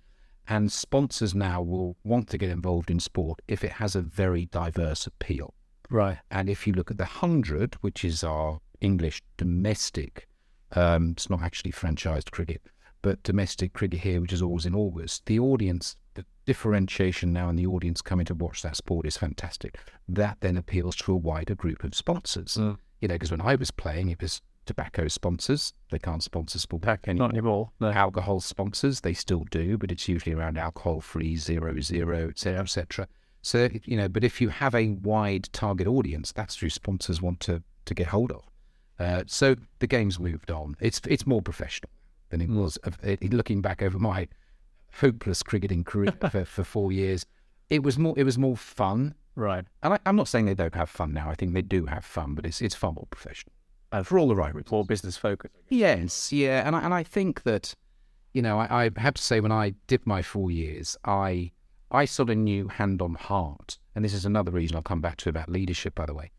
And 0.49 0.73
sponsors 0.73 1.35
now 1.35 1.63
will 1.63 1.97
want 2.05 2.29
to 2.31 2.39
get 2.39 2.51
involved 2.51 2.91
in 2.91 2.99
sport 2.99 3.41
if 3.47 3.63
it 3.63 3.73
has 3.73 3.95
a 3.95 4.03
very 4.03 4.47
diverse 4.47 5.07
appeal. 5.07 5.55
Right. 5.93 6.19
And 6.31 6.49
if 6.49 6.67
you 6.67 6.73
look 6.73 6.91
at 6.91 6.97
the 6.97 7.05
100, 7.05 7.75
which 7.83 8.05
is 8.05 8.25
our 8.25 8.61
English 8.81 9.23
domestic, 9.37 10.27
um, 10.73 11.11
it's 11.13 11.29
not 11.29 11.43
actually 11.43 11.73
franchised 11.73 12.31
cricket, 12.31 12.63
but 13.03 13.23
domestic 13.23 13.75
cricket 13.75 14.01
here, 14.01 14.21
which 14.21 14.33
is 14.33 14.41
always 14.41 14.65
in 14.65 14.75
August, 14.75 15.27
the 15.27 15.39
audience, 15.39 15.97
the 16.15 16.25
differentiation 16.47 17.33
now 17.33 17.51
in 17.51 17.57
the 17.57 17.67
audience 17.67 18.01
coming 18.01 18.25
to 18.27 18.35
watch 18.35 18.63
that 18.63 18.77
sport 18.77 19.07
is 19.07 19.19
fantastic. 19.19 19.79
That 20.09 20.39
then 20.41 20.57
appeals 20.57 20.97
to 20.97 21.13
a 21.13 21.17
wider 21.17 21.55
group 21.55 21.85
of 21.85 21.95
sponsors. 21.95 22.55
Mm. 22.55 22.79
You 23.01 23.09
know, 23.09 23.15
because 23.15 23.31
when 23.31 23.43
I 23.43 23.57
was 23.57 23.71
playing, 23.71 24.09
it 24.09 24.23
was 24.23 24.41
tobacco 24.65 25.09
sponsors. 25.09 25.75
They 25.91 25.99
can't 25.99 26.23
sponsor 26.23 26.59
sport 26.59 26.83
back 26.83 27.07
anymore. 27.07 27.29
Not 27.29 27.35
anymore. 27.35 27.71
No. 27.81 27.91
Alcohol 27.91 28.41
sponsors, 28.41 29.01
they 29.01 29.13
still 29.13 29.45
do, 29.51 29.77
but 29.77 29.93
it's 29.93 30.09
usually 30.09 30.35
around 30.35 30.57
alcohol 30.57 31.01
free, 31.01 31.37
zero, 31.37 31.81
zero, 31.81 32.29
et 32.29 32.39
cetera, 32.39 32.63
et 32.63 32.71
cetera. 32.71 33.09
So, 33.43 33.69
you 33.85 33.97
know, 33.97 34.09
but 34.09 34.25
if 34.25 34.41
you 34.41 34.49
have 34.49 34.75
a 34.75 34.91
wide 34.91 35.49
target 35.53 35.87
audience, 35.87 36.33
that's 36.33 36.57
who 36.57 36.71
sponsors 36.71 37.21
want 37.21 37.41
to, 37.41 37.63
to 37.87 37.95
get 37.95 38.07
hold 38.09 38.31
of. 38.33 38.45
Uh, 38.99 39.25
so 39.27 39.57
the 39.81 39.87
game's 39.87 40.21
moved 40.21 40.51
on. 40.51 40.77
It's 40.81 41.01
it's 41.09 41.27
more 41.27 41.43
professional 41.43 41.91
than 42.31 42.41
it 42.41 42.49
was. 42.49 42.77
Of- 42.79 42.99
it- 43.03 43.33
looking 43.35 43.61
back 43.61 43.83
over 43.83 43.99
my 43.99 44.29
hopeless 45.01 45.43
cricketing 45.43 45.83
career 45.85 46.13
for, 46.31 46.45
for 46.45 46.65
four 46.65 46.93
years, 46.93 47.27
it 47.69 47.83
was 47.83 47.99
more 47.99 48.15
it 48.17 48.25
was 48.25 48.39
more 48.39 48.57
fun. 48.57 49.15
Right. 49.35 49.65
And 49.83 49.95
I, 49.95 49.99
I'm 50.07 50.15
not 50.17 50.29
saying 50.29 50.45
they 50.45 50.55
don't 50.55 50.75
have 50.75 50.91
fun 50.91 51.13
now. 51.13 51.29
I 51.31 51.35
think 51.35 51.55
they 51.55 51.63
do 51.63 51.87
have 51.87 52.05
fun, 52.05 52.35
but 52.35 52.47
it's 52.47 52.61
it's 52.63 52.75
far 52.77 52.93
more 52.93 53.07
professional 53.11 53.55
uh, 53.91 54.03
for 54.05 54.19
all 54.19 54.29
the 54.29 54.37
right 54.37 54.55
reasons. 54.55 54.71
More 54.71 54.85
business 54.85 55.17
focused. 55.17 55.55
Yes, 55.69 56.33
yeah, 56.33 56.67
and 56.67 56.77
I, 56.77 56.81
and 56.83 56.95
I 56.95 57.03
think 57.03 57.43
that, 57.43 57.75
you 58.35 58.43
know, 58.43 58.59
I, 58.59 58.85
I 58.85 58.91
have 58.99 59.15
to 59.15 59.23
say 59.23 59.41
when 59.41 59.53
I 59.53 59.75
did 59.87 60.07
my 60.07 60.23
four 60.23 60.51
years, 60.51 60.97
I 61.05 61.51
I 61.95 62.07
sort 62.07 62.31
of 62.31 62.39
knew 62.39 62.69
hand 62.69 63.03
on 63.03 63.15
heart, 63.15 63.79
and 63.95 64.03
this 64.03 64.15
is 64.15 64.25
another 64.25 64.51
reason 64.51 64.77
I'll 64.77 64.83
come 64.83 65.03
back 65.03 65.19
to 65.19 65.29
about 65.29 65.51
leadership. 65.51 65.95
By 65.95 66.07
the 66.07 66.15
way, 66.15 66.31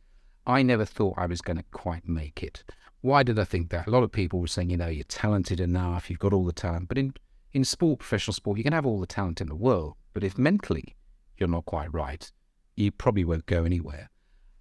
I 0.47 0.63
never 0.63 0.83
thought 0.83 1.13
I 1.15 1.27
was 1.27 1.41
going 1.41 1.57
to 1.57 1.63
quite 1.71 2.09
make 2.09 2.41
it. 2.41 2.63
Why 3.01 3.21
did 3.21 3.37
I 3.37 3.43
think 3.43 3.69
that? 3.69 3.85
A 3.85 3.91
lot 3.91 4.01
of 4.01 4.11
people 4.11 4.39
were 4.39 4.47
saying, 4.47 4.71
you 4.71 4.77
know, 4.77 4.87
you're 4.87 5.03
talented 5.03 5.59
enough, 5.59 6.09
you've 6.09 6.17
got 6.17 6.33
all 6.33 6.45
the 6.45 6.53
talent, 6.53 6.87
but 6.87 6.97
in 6.97 7.13
in 7.51 7.63
sport, 7.63 7.99
professional 7.99 8.33
sport, 8.33 8.57
you 8.57 8.63
can 8.63 8.73
have 8.73 8.87
all 8.87 8.99
the 8.99 9.05
talent 9.05 9.41
in 9.41 9.47
the 9.47 9.55
world, 9.55 9.93
but 10.13 10.23
if 10.23 10.39
mentally 10.39 10.95
you're 11.37 11.47
not 11.47 11.65
quite 11.65 11.93
right, 11.93 12.31
you 12.75 12.91
probably 12.91 13.23
won't 13.23 13.45
go 13.45 13.63
anywhere. 13.63 14.09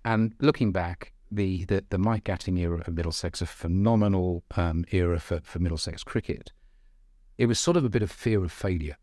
And 0.04 0.34
looking 0.40 0.72
back, 0.72 1.14
the, 1.30 1.64
the, 1.64 1.82
the 1.88 1.96
Mike 1.96 2.24
Gatting 2.24 2.58
era 2.58 2.82
of 2.86 2.92
Middlesex, 2.92 3.40
a 3.40 3.46
phenomenal 3.46 4.44
um, 4.56 4.84
era 4.90 5.18
for, 5.18 5.40
for 5.40 5.58
Middlesex 5.58 6.04
cricket, 6.04 6.52
it 7.38 7.46
was 7.46 7.58
sort 7.58 7.78
of 7.78 7.84
a 7.86 7.88
bit 7.88 8.02
of 8.02 8.10
fear 8.10 8.44
of 8.44 8.52
failure. 8.52 8.98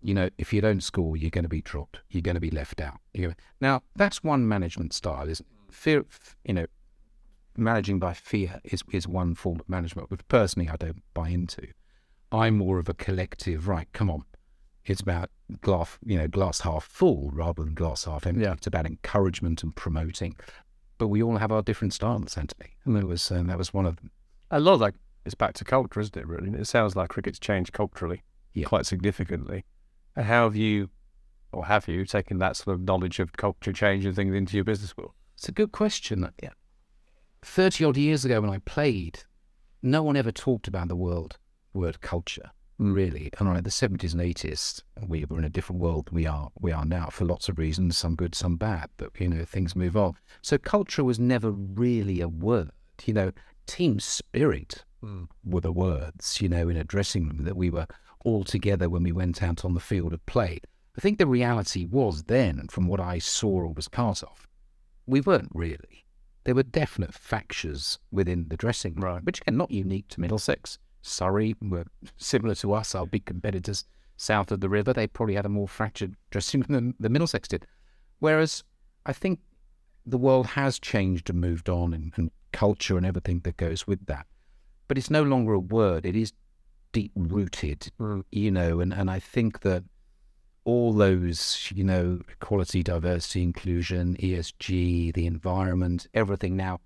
You 0.00 0.14
know, 0.14 0.28
if 0.38 0.52
you 0.52 0.60
don't 0.60 0.82
score, 0.82 1.16
you're 1.16 1.30
going 1.30 1.44
to 1.44 1.48
be 1.48 1.62
dropped. 1.62 2.00
You're 2.10 2.22
going 2.22 2.36
to 2.36 2.40
be 2.40 2.50
left 2.50 2.80
out. 2.80 2.98
Now, 3.60 3.82
that's 3.96 4.22
one 4.22 4.46
management 4.46 4.92
style, 4.92 5.28
isn't 5.28 5.46
it? 5.46 5.74
Fear, 5.74 6.04
you 6.44 6.54
know, 6.54 6.66
managing 7.56 7.98
by 7.98 8.14
fear 8.14 8.60
is, 8.64 8.82
is 8.92 9.08
one 9.08 9.34
form 9.34 9.60
of 9.60 9.68
management, 9.68 10.10
which 10.10 10.26
personally 10.28 10.68
I 10.68 10.76
don't 10.76 11.02
buy 11.14 11.28
into. 11.30 11.66
I'm 12.30 12.58
more 12.58 12.78
of 12.78 12.88
a 12.88 12.94
collective, 12.94 13.66
right, 13.68 13.88
come 13.92 14.10
on. 14.10 14.24
It's 14.84 15.00
about 15.00 15.30
glass, 15.60 15.98
you 16.04 16.16
know, 16.16 16.28
glass 16.28 16.60
half 16.60 16.84
full 16.84 17.30
rather 17.32 17.64
than 17.64 17.74
glass 17.74 18.04
half 18.04 18.26
empty. 18.26 18.42
Yeah. 18.42 18.52
It's 18.52 18.66
about 18.66 18.86
encouragement 18.86 19.62
and 19.62 19.74
promoting. 19.74 20.36
But 20.98 21.08
we 21.08 21.22
all 21.22 21.36
have 21.36 21.52
our 21.52 21.62
different 21.62 21.92
styles, 21.92 22.36
Antony. 22.38 22.70
And 22.84 22.96
that 22.96 23.04
was, 23.06 23.30
um, 23.30 23.48
that 23.48 23.58
was 23.58 23.74
one 23.74 23.86
of 23.86 23.96
them. 23.96 24.10
A 24.50 24.60
lot 24.60 24.74
of 24.74 24.80
that 24.80 24.94
is 25.24 25.34
back 25.34 25.54
to 25.54 25.64
culture, 25.64 26.00
isn't 26.00 26.16
it, 26.16 26.26
really? 26.26 26.50
It 26.58 26.66
sounds 26.66 26.96
like 26.96 27.10
cricket's 27.10 27.38
changed 27.38 27.72
culturally 27.72 28.22
Yeah. 28.54 28.66
quite 28.66 28.86
significantly. 28.86 29.64
And 30.18 30.26
how 30.26 30.42
have 30.42 30.56
you, 30.56 30.90
or 31.52 31.66
have 31.66 31.86
you, 31.86 32.04
taken 32.04 32.38
that 32.38 32.56
sort 32.56 32.74
of 32.74 32.82
knowledge 32.82 33.20
of 33.20 33.34
culture 33.34 33.72
change 33.72 34.04
and 34.04 34.16
things 34.16 34.34
into 34.34 34.56
your 34.56 34.64
business 34.64 34.96
world? 34.96 35.12
It's 35.36 35.48
a 35.48 35.52
good 35.52 35.70
question. 35.70 36.28
Yeah. 36.42 36.50
30 37.42 37.84
odd 37.84 37.96
years 37.96 38.24
ago 38.24 38.40
when 38.40 38.50
I 38.50 38.58
played, 38.58 39.20
no 39.80 40.02
one 40.02 40.16
ever 40.16 40.32
talked 40.32 40.66
about 40.66 40.88
the 40.88 40.96
world, 40.96 41.38
word 41.72 42.00
culture, 42.00 42.50
hmm. 42.78 42.92
really. 42.92 43.30
And 43.38 43.48
in 43.56 43.62
the 43.62 43.70
70s 43.70 44.12
and 44.12 44.20
80s, 44.20 44.82
we 45.06 45.24
were 45.24 45.38
in 45.38 45.44
a 45.44 45.48
different 45.48 45.80
world 45.80 46.06
than 46.06 46.16
we 46.16 46.26
are, 46.26 46.50
we 46.58 46.72
are 46.72 46.84
now 46.84 47.10
for 47.10 47.24
lots 47.24 47.48
of 47.48 47.56
reasons, 47.56 47.96
some 47.96 48.16
good, 48.16 48.34
some 48.34 48.56
bad, 48.56 48.90
but, 48.96 49.12
you 49.20 49.28
know, 49.28 49.44
things 49.44 49.76
move 49.76 49.96
on. 49.96 50.14
So 50.42 50.58
culture 50.58 51.04
was 51.04 51.20
never 51.20 51.52
really 51.52 52.20
a 52.20 52.28
word. 52.28 52.72
You 53.04 53.14
know, 53.14 53.32
team 53.68 54.00
spirit 54.00 54.82
hmm. 55.00 55.26
were 55.44 55.60
the 55.60 55.70
words, 55.70 56.40
you 56.40 56.48
know, 56.48 56.68
in 56.68 56.76
a 56.76 56.82
dressing 56.82 57.28
room 57.28 57.44
that 57.44 57.56
we 57.56 57.70
were 57.70 57.86
all 58.24 58.44
together 58.44 58.88
when 58.88 59.02
we 59.02 59.12
went 59.12 59.42
out 59.42 59.64
on 59.64 59.74
the 59.74 59.80
field 59.80 60.12
of 60.12 60.24
play. 60.26 60.60
I 60.96 61.00
think 61.00 61.18
the 61.18 61.26
reality 61.26 61.84
was 61.86 62.24
then, 62.24 62.58
and 62.58 62.70
from 62.70 62.88
what 62.88 63.00
I 63.00 63.18
saw 63.18 63.48
or 63.60 63.72
was 63.72 63.88
part 63.88 64.22
of, 64.22 64.48
we 65.06 65.20
weren't 65.20 65.52
really. 65.54 66.04
There 66.44 66.54
were 66.54 66.62
definite 66.62 67.14
factures 67.14 67.98
within 68.10 68.48
the 68.48 68.56
dressing 68.56 68.94
room, 68.94 69.04
Right. 69.04 69.24
which 69.24 69.40
again, 69.40 69.56
not 69.56 69.70
unique 69.70 70.08
to 70.08 70.20
Middlesex. 70.20 70.78
Surrey 71.02 71.54
were 71.60 71.84
similar 72.16 72.54
to 72.56 72.72
us, 72.72 72.94
our 72.94 73.06
big 73.06 73.24
competitors 73.26 73.84
south 74.16 74.50
of 74.50 74.60
the 74.60 74.68
river. 74.68 74.92
They 74.92 75.06
probably 75.06 75.34
had 75.34 75.46
a 75.46 75.50
more 75.50 75.68
fractured 75.68 76.16
dressing 76.30 76.60
room 76.62 76.74
than 76.74 76.94
the 76.98 77.08
Middlesex 77.08 77.48
did. 77.48 77.66
Whereas 78.18 78.64
I 79.06 79.12
think 79.12 79.40
the 80.04 80.18
world 80.18 80.46
has 80.48 80.78
changed 80.78 81.30
and 81.30 81.40
moved 81.40 81.68
on, 81.68 81.94
and, 81.94 82.12
and 82.16 82.30
culture 82.52 82.96
and 82.96 83.06
everything 83.06 83.40
that 83.40 83.56
goes 83.56 83.86
with 83.86 84.06
that. 84.06 84.26
But 84.88 84.98
it's 84.98 85.10
no 85.10 85.22
longer 85.22 85.52
a 85.52 85.58
word, 85.60 86.04
it 86.06 86.16
is 86.16 86.32
deep 86.92 87.12
rooted, 87.14 87.90
you 88.30 88.50
know, 88.50 88.80
and, 88.80 88.92
and 88.92 89.10
I 89.10 89.18
think 89.18 89.60
that 89.60 89.84
all 90.64 90.92
those, 90.92 91.72
you 91.74 91.82
know, 91.82 92.20
equality, 92.30 92.82
diversity, 92.82 93.42
inclusion, 93.42 94.16
ESG, 94.16 95.14
the 95.14 95.26
environment, 95.26 96.06
everything 96.12 96.56
now, 96.56 96.80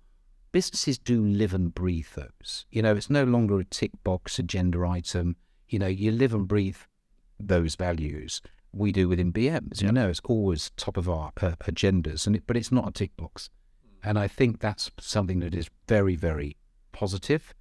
businesses 0.53 0.97
do 0.97 1.21
live 1.21 1.53
and 1.53 1.75
breathe 1.75 2.07
those. 2.15 2.65
You 2.71 2.81
know, 2.81 2.95
it's 2.95 3.09
no 3.09 3.25
longer 3.25 3.59
a 3.59 3.65
tick 3.65 3.91
box 4.03 4.39
agenda 4.39 4.87
item. 4.87 5.35
You 5.67 5.79
know, 5.79 5.87
you 5.87 6.11
live 6.11 6.33
and 6.33 6.47
breathe 6.47 6.77
those 7.37 7.75
values. 7.75 8.41
We 8.71 8.93
do 8.93 9.09
within 9.09 9.33
BMs. 9.33 9.81
You 9.81 9.91
know, 9.91 10.07
it's 10.07 10.21
always 10.23 10.71
top 10.77 10.95
of 10.95 11.09
our 11.09 11.33
uh, 11.41 11.55
agendas, 11.65 12.25
and 12.25 12.37
it, 12.37 12.43
but 12.47 12.55
it's 12.55 12.71
not 12.71 12.87
a 12.87 12.91
tick 12.91 13.15
box. 13.17 13.49
And 14.01 14.17
I 14.17 14.27
think 14.27 14.59
that's 14.59 14.91
something 14.99 15.39
that 15.39 15.53
is 15.53 15.69
very, 15.87 16.15
very 16.15 16.55
positive. 16.91 17.53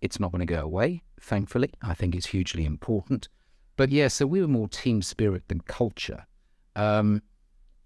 It's 0.00 0.18
not 0.18 0.32
going 0.32 0.46
to 0.46 0.52
go 0.52 0.62
away, 0.62 1.02
thankfully. 1.20 1.70
I 1.82 1.94
think 1.94 2.14
it's 2.14 2.26
hugely 2.26 2.64
important. 2.64 3.28
But 3.76 3.90
yeah, 3.90 4.08
so 4.08 4.26
we 4.26 4.40
were 4.40 4.48
more 4.48 4.68
team 4.68 5.02
spirit 5.02 5.48
than 5.48 5.60
culture. 5.60 6.26
Um, 6.76 7.22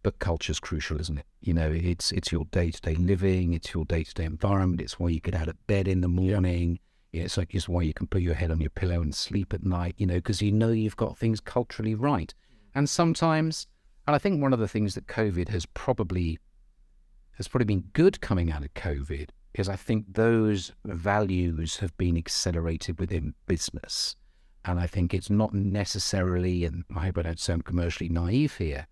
but 0.03 0.19
culture's 0.19 0.61
crucial, 0.61 1.01
isn't 1.01 1.19
it? 1.19 1.27
You 1.41 1.55
know, 1.55 1.71
it's 1.73 2.13
it's 2.13 2.31
your 2.31 2.45
day 2.47 2.71
to 2.71 2.81
day 2.81 2.95
living, 2.95 3.55
it's 3.55 3.73
your 3.73 3.85
day 3.85 4.05
to 4.05 4.15
day 4.15 4.25
environment. 4.25 4.81
It's 4.81 4.99
why 4.99 5.09
you 5.09 5.21
get 5.21 5.35
out 5.35 5.49
of 5.49 5.67
bed 5.67 5.89
in 5.89 6.01
the 6.01 6.09
morning. 6.09 6.79
Yeah, 7.13 7.23
it's 7.23 7.37
like 7.37 7.55
it's 7.55 7.69
why 7.69 7.83
you 7.83 7.95
can 7.95 8.07
put 8.07 8.23
your 8.23 8.35
head 8.35 8.51
on 8.51 8.61
your 8.61 8.71
pillow 8.71 9.01
and 9.01 9.15
sleep 9.15 9.55
at 9.55 9.65
night. 9.65 9.95
You 9.97 10.07
know, 10.07 10.17
because 10.17 10.43
you 10.43 10.53
know 10.53 10.71
you've 10.71 10.97
got 10.97 11.17
things 11.17 11.41
culturally 11.41 11.95
right. 11.95 12.35
And 12.75 12.89
sometimes, 12.89 13.67
and 14.07 14.15
I 14.15 14.19
think 14.19 14.43
one 14.43 14.53
of 14.53 14.59
the 14.59 14.69
things 14.69 14.95
that 14.95 15.07
COVID 15.07 15.49
has 15.49 15.65
probably 15.65 16.39
has 17.37 17.49
probably 17.49 17.67
been 17.67 17.85
good 17.93 18.21
coming 18.21 18.51
out 18.51 18.65
of 18.65 18.75
COVID 18.75 19.31
is 19.55 19.69
I 19.69 19.77
think 19.77 20.15
those 20.15 20.73
values 20.85 21.79
have 21.79 21.97
been 21.97 22.17
accelerated 22.17 22.99
within 22.99 23.35
business. 23.47 24.17
And 24.65 24.81
I 24.81 24.87
think 24.87 25.13
it's 25.13 25.31
not 25.31 25.55
necessarily, 25.55 26.65
and 26.65 26.85
I 26.95 27.07
hope 27.07 27.19
I 27.19 27.23
don't 27.23 27.39
sound 27.39 27.65
commercially 27.65 28.09
naive 28.09 28.57
here, 28.57 28.87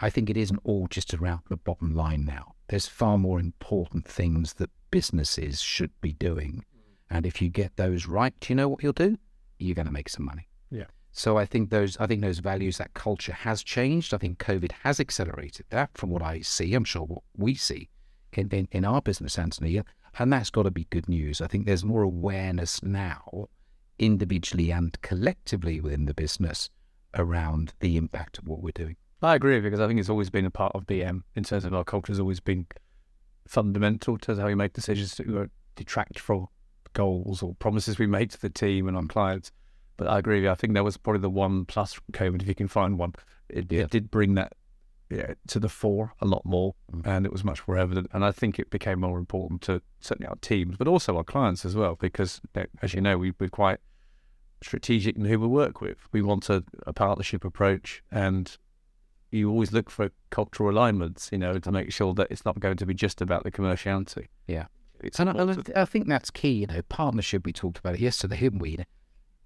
I 0.00 0.10
think 0.10 0.30
it 0.30 0.36
isn't 0.36 0.60
all 0.64 0.86
just 0.88 1.12
around 1.12 1.40
the 1.48 1.56
bottom 1.56 1.94
line 1.94 2.24
now. 2.24 2.54
There's 2.68 2.86
far 2.86 3.18
more 3.18 3.40
important 3.40 4.06
things 4.06 4.54
that 4.54 4.70
businesses 4.90 5.60
should 5.60 5.90
be 6.00 6.12
doing. 6.12 6.64
And 7.10 7.26
if 7.26 7.42
you 7.42 7.48
get 7.48 7.76
those 7.76 8.06
right, 8.06 8.34
do 8.40 8.52
you 8.52 8.56
know 8.56 8.68
what 8.68 8.82
you'll 8.82 8.92
do? 8.92 9.18
You're 9.58 9.74
going 9.74 9.86
to 9.86 9.92
make 9.92 10.08
some 10.08 10.24
money. 10.24 10.48
Yeah. 10.70 10.84
So 11.10 11.36
I 11.36 11.46
think 11.46 11.70
those 11.70 11.96
I 11.96 12.06
think 12.06 12.20
those 12.20 12.38
values, 12.38 12.78
that 12.78 12.94
culture 12.94 13.32
has 13.32 13.62
changed. 13.62 14.14
I 14.14 14.18
think 14.18 14.38
COVID 14.38 14.72
has 14.82 15.00
accelerated 15.00 15.66
that 15.70 15.90
from 15.94 16.10
what 16.10 16.22
I 16.22 16.40
see. 16.42 16.74
I'm 16.74 16.84
sure 16.84 17.02
what 17.02 17.22
we 17.36 17.54
see 17.54 17.88
in, 18.34 18.48
in, 18.50 18.68
in 18.70 18.84
our 18.84 19.02
business, 19.02 19.38
Antony. 19.38 19.82
And 20.18 20.32
that's 20.32 20.50
got 20.50 20.64
to 20.64 20.70
be 20.70 20.86
good 20.90 21.08
news. 21.08 21.40
I 21.40 21.46
think 21.46 21.66
there's 21.66 21.84
more 21.84 22.02
awareness 22.02 22.82
now, 22.82 23.48
individually 23.98 24.70
and 24.70 25.00
collectively 25.02 25.80
within 25.80 26.06
the 26.06 26.14
business, 26.14 26.70
around 27.14 27.72
the 27.80 27.96
impact 27.96 28.38
of 28.38 28.46
what 28.46 28.60
we're 28.60 28.70
doing. 28.72 28.96
I 29.22 29.34
agree 29.34 29.60
because 29.60 29.80
I 29.80 29.86
think 29.86 29.98
it's 29.98 30.08
always 30.10 30.30
been 30.30 30.44
a 30.46 30.50
part 30.50 30.72
of 30.74 30.86
BM 30.86 31.22
in 31.34 31.44
terms 31.44 31.64
of 31.64 31.74
our 31.74 31.84
culture 31.84 32.12
has 32.12 32.20
always 32.20 32.40
been 32.40 32.66
fundamental 33.46 34.18
to 34.18 34.36
how 34.36 34.46
we 34.46 34.54
make 34.54 34.72
decisions 34.72 35.14
to 35.16 35.50
detract 35.74 36.18
from 36.18 36.46
goals 36.92 37.42
or 37.42 37.54
promises 37.56 37.98
we 37.98 38.06
made 38.06 38.30
to 38.30 38.40
the 38.40 38.50
team 38.50 38.86
and 38.88 38.96
our 38.96 39.04
clients. 39.04 39.50
But 39.96 40.08
I 40.08 40.18
agree 40.18 40.36
with 40.36 40.44
you. 40.44 40.50
I 40.50 40.54
think 40.54 40.74
that 40.74 40.84
was 40.84 40.96
probably 40.96 41.20
the 41.22 41.30
one 41.30 41.64
plus 41.64 41.98
COVID, 42.12 42.42
if 42.42 42.48
you 42.48 42.54
can 42.54 42.68
find 42.68 42.98
one. 42.98 43.14
It, 43.48 43.70
Yeah. 43.72 43.82
it 43.82 43.90
did 43.90 44.10
bring 44.10 44.34
that 44.34 44.52
yeah, 45.10 45.34
to 45.48 45.58
the 45.58 45.68
fore 45.68 46.12
a 46.20 46.26
lot 46.26 46.44
more, 46.44 46.74
Mm. 46.92 47.06
and 47.06 47.26
it 47.26 47.32
was 47.32 47.44
much 47.44 47.66
more 47.66 47.76
evident. 47.78 48.08
And 48.12 48.24
I 48.24 48.30
think 48.32 48.58
it 48.58 48.70
became 48.70 49.00
more 49.00 49.18
important 49.18 49.62
to 49.62 49.82
certainly 50.00 50.28
our 50.28 50.36
teams, 50.36 50.76
but 50.76 50.88
also 50.88 51.16
our 51.16 51.24
clients 51.24 51.64
as 51.64 51.74
well, 51.74 51.96
because 51.96 52.40
as 52.82 52.94
you 52.94 53.00
know, 53.00 53.16
we, 53.18 53.32
we're 53.38 53.48
quite 53.48 53.80
strategic 54.62 55.16
in 55.16 55.24
who 55.24 55.38
we 55.38 55.46
work 55.46 55.80
with. 55.80 55.98
We 56.12 56.22
want 56.22 56.50
a, 56.50 56.64
a 56.86 56.92
partnership 56.92 57.44
approach, 57.44 58.02
and 58.10 58.56
you 59.30 59.50
always 59.50 59.72
look 59.72 59.90
for 59.90 60.10
cultural 60.30 60.70
alignments, 60.70 61.28
you 61.30 61.38
know, 61.38 61.58
to 61.58 61.70
make 61.70 61.92
sure 61.92 62.14
that 62.14 62.28
it's 62.30 62.44
not 62.44 62.58
going 62.60 62.76
to 62.78 62.86
be 62.86 62.94
just 62.94 63.20
about 63.20 63.44
the 63.44 63.50
commerciality. 63.50 64.26
Yeah. 64.46 64.66
It's 65.00 65.20
And 65.20 65.30
I, 65.30 65.34
I 65.78 65.82
I 65.82 65.84
think 65.84 66.08
that's 66.08 66.30
key. 66.30 66.52
You 66.52 66.66
know, 66.66 66.82
partnership. 66.88 67.44
We 67.46 67.52
talked 67.52 67.78
about 67.78 67.94
it 67.94 68.00
yesterday, 68.00 68.40
didn't 68.40 68.58
we? 68.58 68.78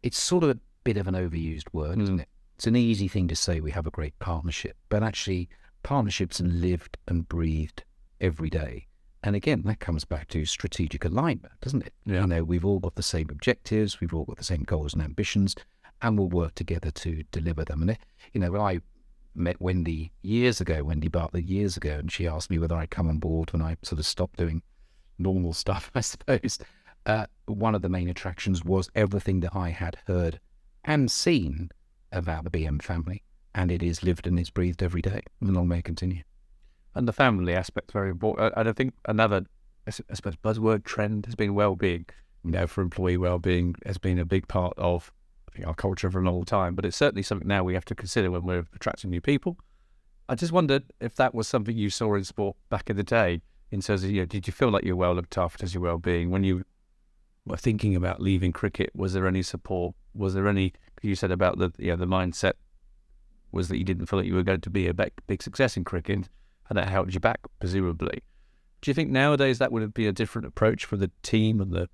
It's 0.02 0.18
sort 0.18 0.44
of 0.44 0.50
a 0.50 0.58
bit 0.82 0.96
of 0.96 1.06
an 1.06 1.14
overused 1.14 1.72
word, 1.74 2.00
isn't 2.00 2.20
it? 2.20 2.28
It's 2.62 2.68
an 2.68 2.76
easy 2.76 3.08
thing 3.08 3.26
to 3.26 3.34
say 3.34 3.58
we 3.58 3.72
have 3.72 3.88
a 3.88 3.90
great 3.90 4.16
partnership, 4.20 4.76
but 4.88 5.02
actually, 5.02 5.48
partnerships 5.82 6.40
are 6.40 6.44
lived 6.44 6.96
and 7.08 7.28
breathed 7.28 7.82
every 8.20 8.50
day. 8.50 8.86
And 9.24 9.34
again, 9.34 9.62
that 9.64 9.80
comes 9.80 10.04
back 10.04 10.28
to 10.28 10.44
strategic 10.44 11.04
alignment, 11.04 11.54
doesn't 11.60 11.84
it? 11.84 11.92
Yeah. 12.06 12.20
You 12.20 12.26
know, 12.28 12.44
we've 12.44 12.64
all 12.64 12.78
got 12.78 12.94
the 12.94 13.02
same 13.02 13.30
objectives, 13.30 14.00
we've 14.00 14.14
all 14.14 14.26
got 14.26 14.36
the 14.36 14.44
same 14.44 14.62
goals 14.62 14.94
and 14.94 15.02
ambitions, 15.02 15.56
and 16.02 16.16
we'll 16.16 16.28
work 16.28 16.54
together 16.54 16.92
to 16.92 17.24
deliver 17.32 17.64
them. 17.64 17.82
And 17.82 17.90
it, 17.90 17.98
you 18.32 18.40
know, 18.40 18.52
when 18.52 18.60
I 18.60 18.80
met 19.34 19.60
Wendy 19.60 20.12
years 20.22 20.60
ago, 20.60 20.84
Wendy 20.84 21.08
Bartlett 21.08 21.48
years 21.48 21.76
ago, 21.76 21.94
and 21.94 22.12
she 22.12 22.28
asked 22.28 22.48
me 22.48 22.60
whether 22.60 22.76
I'd 22.76 22.90
come 22.90 23.08
on 23.08 23.18
board 23.18 23.52
when 23.52 23.62
I 23.62 23.76
sort 23.82 23.98
of 23.98 24.06
stopped 24.06 24.36
doing 24.36 24.62
normal 25.18 25.52
stuff, 25.64 25.90
I 25.96 26.00
suppose. 26.00 26.60
Uh, 27.06 27.26
one 27.46 27.74
of 27.74 27.82
the 27.82 27.88
main 27.88 28.08
attractions 28.08 28.64
was 28.64 28.88
everything 28.94 29.40
that 29.40 29.56
I 29.56 29.70
had 29.70 29.96
heard 30.06 30.38
and 30.84 31.10
seen 31.10 31.72
about 32.12 32.44
the 32.44 32.50
BM 32.50 32.80
family, 32.82 33.22
and 33.54 33.70
it 33.70 33.82
is 33.82 34.02
lived 34.02 34.26
and 34.26 34.38
is 34.38 34.50
breathed 34.50 34.82
every 34.82 35.02
day. 35.02 35.22
And 35.40 35.54
long 35.54 35.68
may 35.68 35.78
it 35.78 35.84
continue. 35.84 36.22
and 36.94 37.08
the 37.08 37.12
family 37.12 37.54
aspect's 37.54 37.92
very 37.92 38.10
important. 38.10 38.52
Uh, 38.52 38.60
and 38.60 38.68
I 38.68 38.72
think 38.72 38.94
another, 39.06 39.44
I 39.86 39.90
suppose, 39.90 40.36
buzzword 40.36 40.84
trend 40.84 41.26
has 41.26 41.34
been 41.34 41.54
well-being. 41.54 42.06
You 42.44 42.50
know, 42.50 42.66
for 42.66 42.82
employee 42.82 43.16
well-being 43.16 43.76
has 43.86 43.98
been 43.98 44.18
a 44.18 44.24
big 44.24 44.48
part 44.48 44.74
of 44.76 45.12
I 45.48 45.56
think, 45.56 45.66
our 45.66 45.74
culture 45.74 46.10
for 46.10 46.20
a 46.20 46.24
long 46.24 46.44
time. 46.44 46.74
But 46.74 46.84
it's 46.84 46.96
certainly 46.96 47.22
something 47.22 47.48
now 47.48 47.64
we 47.64 47.74
have 47.74 47.84
to 47.86 47.94
consider 47.94 48.30
when 48.30 48.44
we're 48.44 48.66
attracting 48.74 49.10
new 49.10 49.20
people. 49.20 49.56
I 50.28 50.34
just 50.34 50.52
wondered 50.52 50.84
if 51.00 51.14
that 51.16 51.34
was 51.34 51.48
something 51.48 51.76
you 51.76 51.90
saw 51.90 52.14
in 52.14 52.24
sport 52.24 52.56
back 52.68 52.90
in 52.90 52.96
the 52.96 53.02
day. 53.02 53.42
In 53.70 53.80
terms 53.80 54.04
of, 54.04 54.10
you 54.10 54.20
know, 54.20 54.26
did 54.26 54.46
you 54.46 54.52
feel 54.52 54.70
like 54.70 54.84
you 54.84 54.94
were 54.94 55.00
well 55.00 55.14
looked 55.14 55.38
after 55.38 55.64
as 55.64 55.72
your 55.72 55.82
well-being 55.82 56.30
when 56.30 56.44
you 56.44 56.64
were 57.46 57.56
thinking 57.56 57.96
about 57.96 58.20
leaving 58.20 58.52
cricket? 58.52 58.90
Was 58.94 59.14
there 59.14 59.26
any 59.26 59.42
support? 59.42 59.94
Was 60.14 60.34
there 60.34 60.46
any? 60.46 60.74
You 61.02 61.14
said 61.14 61.30
about 61.30 61.58
the, 61.58 61.72
you 61.78 61.90
know, 61.90 61.96
the 61.96 62.06
mindset 62.06 62.54
was 63.50 63.68
that 63.68 63.78
you 63.78 63.84
didn't 63.84 64.06
feel 64.06 64.18
like 64.18 64.26
you 64.26 64.34
were 64.34 64.42
going 64.42 64.60
to 64.60 64.70
be 64.70 64.86
a 64.86 64.94
big, 64.94 65.12
big 65.26 65.42
success 65.42 65.76
in 65.76 65.84
cricket 65.84 66.28
and 66.68 66.78
that 66.78 66.88
held 66.88 67.12
you 67.12 67.20
back, 67.20 67.40
presumably. 67.60 68.22
Do 68.80 68.90
you 68.90 68.94
think 68.94 69.10
nowadays 69.10 69.58
that 69.58 69.72
would 69.72 69.94
be 69.94 70.06
a 70.06 70.12
different 70.12 70.46
approach 70.46 70.84
for 70.84 70.96
the 70.96 71.10
team 71.22 71.60
and 71.60 71.72
the, 71.72 71.88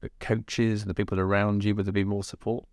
the 0.00 0.10
coaches 0.20 0.82
and 0.82 0.90
the 0.90 0.94
people 0.94 1.20
around 1.20 1.64
you? 1.64 1.74
Would 1.74 1.86
there 1.86 1.92
be 1.92 2.04
more 2.04 2.24
support? 2.24 2.64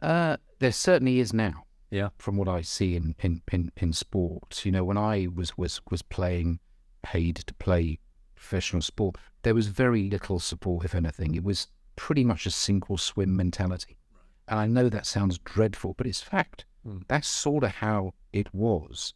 Uh, 0.00 0.36
there 0.60 0.72
certainly 0.72 1.18
is 1.18 1.32
now. 1.32 1.64
Yeah. 1.90 2.08
From 2.18 2.36
what 2.36 2.48
I 2.48 2.62
see 2.62 2.96
in, 2.96 3.14
in, 3.20 3.42
in, 3.52 3.72
in 3.76 3.92
sports, 3.92 4.64
you 4.64 4.72
know, 4.72 4.84
when 4.84 4.96
I 4.96 5.28
was, 5.34 5.58
was, 5.58 5.80
was 5.90 6.02
playing, 6.02 6.60
paid 7.02 7.36
to 7.36 7.54
play 7.54 7.98
professional 8.34 8.82
sport, 8.82 9.16
there 9.42 9.54
was 9.54 9.66
very 9.66 10.08
little 10.08 10.38
support, 10.38 10.84
if 10.84 10.94
anything. 10.94 11.34
It 11.34 11.44
was 11.44 11.68
pretty 11.96 12.24
much 12.24 12.46
a 12.46 12.50
sink 12.50 12.90
or 12.90 12.98
swim 12.98 13.36
mentality. 13.36 13.98
And 14.48 14.58
I 14.58 14.66
know 14.66 14.88
that 14.88 15.06
sounds 15.06 15.38
dreadful, 15.38 15.94
but 15.96 16.06
it's 16.06 16.20
fact. 16.20 16.64
Mm. 16.86 17.02
That's 17.08 17.28
sort 17.28 17.64
of 17.64 17.70
how 17.70 18.14
it 18.32 18.52
was. 18.54 19.14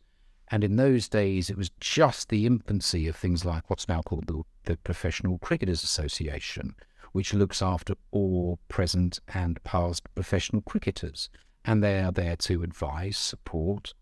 And 0.48 0.62
in 0.62 0.76
those 0.76 1.08
days, 1.08 1.50
it 1.50 1.56
was 1.56 1.70
just 1.80 2.28
the 2.28 2.46
infancy 2.46 3.08
of 3.08 3.16
things 3.16 3.44
like 3.44 3.68
what's 3.68 3.88
now 3.88 4.02
called 4.02 4.28
the, 4.28 4.42
the 4.64 4.76
Professional 4.76 5.38
Cricketers 5.38 5.82
Association, 5.82 6.76
which 7.12 7.34
looks 7.34 7.60
after 7.60 7.94
all 8.12 8.60
present 8.68 9.18
and 9.34 9.62
past 9.64 10.02
professional 10.14 10.62
cricketers. 10.62 11.28
And 11.64 11.82
they 11.82 12.00
are 12.00 12.12
there 12.12 12.36
to 12.36 12.62
advise, 12.62 13.16
support. 13.16 13.92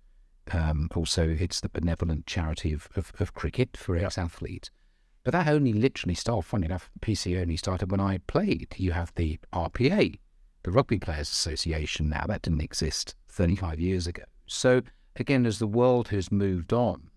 Um, 0.53 0.91
also, 0.95 1.27
it's 1.27 1.61
the 1.63 1.71
benevolent 1.71 2.27
charity 2.27 2.75
of, 2.75 2.89
of, 2.95 3.13
of 3.19 3.33
cricket 3.33 3.75
for 3.75 3.97
ex 3.97 4.19
athletes. 4.19 4.71
But 5.23 5.33
that 5.33 5.49
only 5.49 5.73
literally 5.73 6.15
started, 6.15 6.47
funny 6.47 6.67
enough, 6.67 6.91
PC 7.01 7.41
only 7.41 7.57
started 7.57 7.91
when 7.91 8.01
I 8.01 8.19
played. 8.27 8.75
You 8.77 8.93
have 8.93 9.15
the 9.15 9.39
RPA, 9.55 10.19
the 10.65 10.73
Rugby 10.73 10.99
Players 10.99 11.31
Association 11.31 12.09
now. 12.09 12.25
That 12.27 12.43
didn't 12.43 12.63
exist 12.63 13.15
35 13.29 13.79
years 13.79 14.07
ago. 14.07 14.25
So, 14.47 14.83
again, 15.17 15.47
as 15.47 15.59
the 15.59 15.67
world 15.67 16.09
has 16.09 16.33
moved 16.33 16.73
on, 16.73 17.11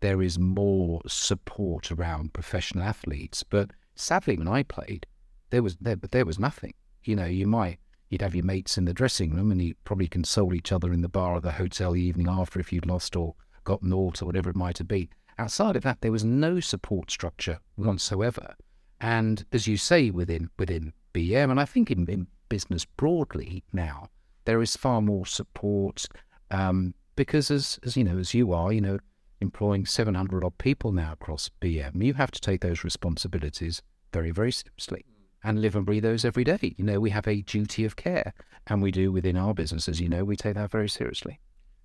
there 0.00 0.20
is 0.20 0.38
more 0.38 1.00
support 1.06 1.92
around 1.92 2.32
professional 2.32 2.84
athletes. 2.84 3.42
But 3.42 3.70
sadly, 3.94 4.36
when 4.36 4.48
I 4.48 4.62
played, 4.62 5.06
there 5.50 5.62
was 5.62 5.76
there, 5.76 5.96
but 5.96 6.10
there 6.10 6.26
was 6.26 6.38
nothing. 6.38 6.74
You 7.04 7.16
know, 7.16 7.26
you 7.26 7.46
might 7.46 7.78
you'd 8.08 8.22
have 8.22 8.34
your 8.34 8.44
mates 8.44 8.78
in 8.78 8.84
the 8.84 8.94
dressing 8.94 9.34
room, 9.34 9.50
and 9.50 9.60
you'd 9.60 9.82
probably 9.84 10.08
console 10.08 10.54
each 10.54 10.72
other 10.72 10.92
in 10.92 11.02
the 11.02 11.08
bar 11.08 11.34
or 11.34 11.40
the 11.40 11.52
hotel 11.52 11.92
the 11.92 12.02
evening 12.02 12.28
after 12.28 12.60
if 12.60 12.72
you'd 12.72 12.86
lost 12.86 13.16
or 13.16 13.34
got 13.64 13.82
naught 13.82 14.22
or 14.22 14.26
whatever 14.26 14.50
it 14.50 14.56
might 14.56 14.78
have 14.78 14.88
been. 14.88 15.08
Outside 15.38 15.76
of 15.76 15.82
that, 15.82 16.00
there 16.00 16.12
was 16.12 16.24
no 16.24 16.60
support 16.60 17.10
structure 17.10 17.58
whatsoever. 17.74 18.54
And 19.00 19.44
as 19.52 19.66
you 19.66 19.76
say, 19.76 20.10
within 20.10 20.50
within 20.58 20.92
BM, 21.12 21.50
and 21.50 21.60
I 21.60 21.64
think 21.64 21.90
in, 21.90 22.06
in 22.06 22.26
business 22.48 22.84
broadly 22.84 23.64
now, 23.72 24.08
there 24.44 24.62
is 24.62 24.76
far 24.76 25.00
more 25.00 25.26
support 25.26 26.06
um, 26.50 26.94
because, 27.16 27.50
as 27.50 27.78
as 27.84 27.96
you 27.96 28.04
know, 28.04 28.18
as 28.18 28.34
you 28.34 28.52
are, 28.52 28.72
you 28.72 28.80
know, 28.80 28.98
employing 29.40 29.86
700 29.86 30.44
odd 30.44 30.58
people 30.58 30.92
now 30.92 31.12
across 31.12 31.50
BM, 31.60 32.02
you 32.02 32.14
have 32.14 32.30
to 32.30 32.40
take 32.40 32.60
those 32.60 32.84
responsibilities 32.84 33.82
very, 34.12 34.30
very 34.30 34.52
seriously 34.52 35.04
and 35.44 35.60
live 35.60 35.76
and 35.76 35.86
breathe 35.86 36.02
those 36.02 36.24
every 36.24 36.44
day. 36.44 36.74
You 36.76 36.84
know, 36.84 37.00
we 37.00 37.10
have 37.10 37.28
a 37.28 37.42
duty 37.42 37.84
of 37.84 37.96
care, 37.96 38.32
and 38.66 38.82
we 38.82 38.90
do 38.90 39.12
within 39.12 39.36
our 39.36 39.54
business, 39.54 39.88
as 39.88 40.00
you 40.00 40.08
know, 40.08 40.24
we 40.24 40.36
take 40.36 40.54
that 40.54 40.70
very 40.70 40.88
seriously. 40.88 41.38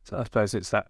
So 0.03 0.17
I 0.17 0.23
suppose 0.23 0.53
it's 0.53 0.71
that 0.71 0.87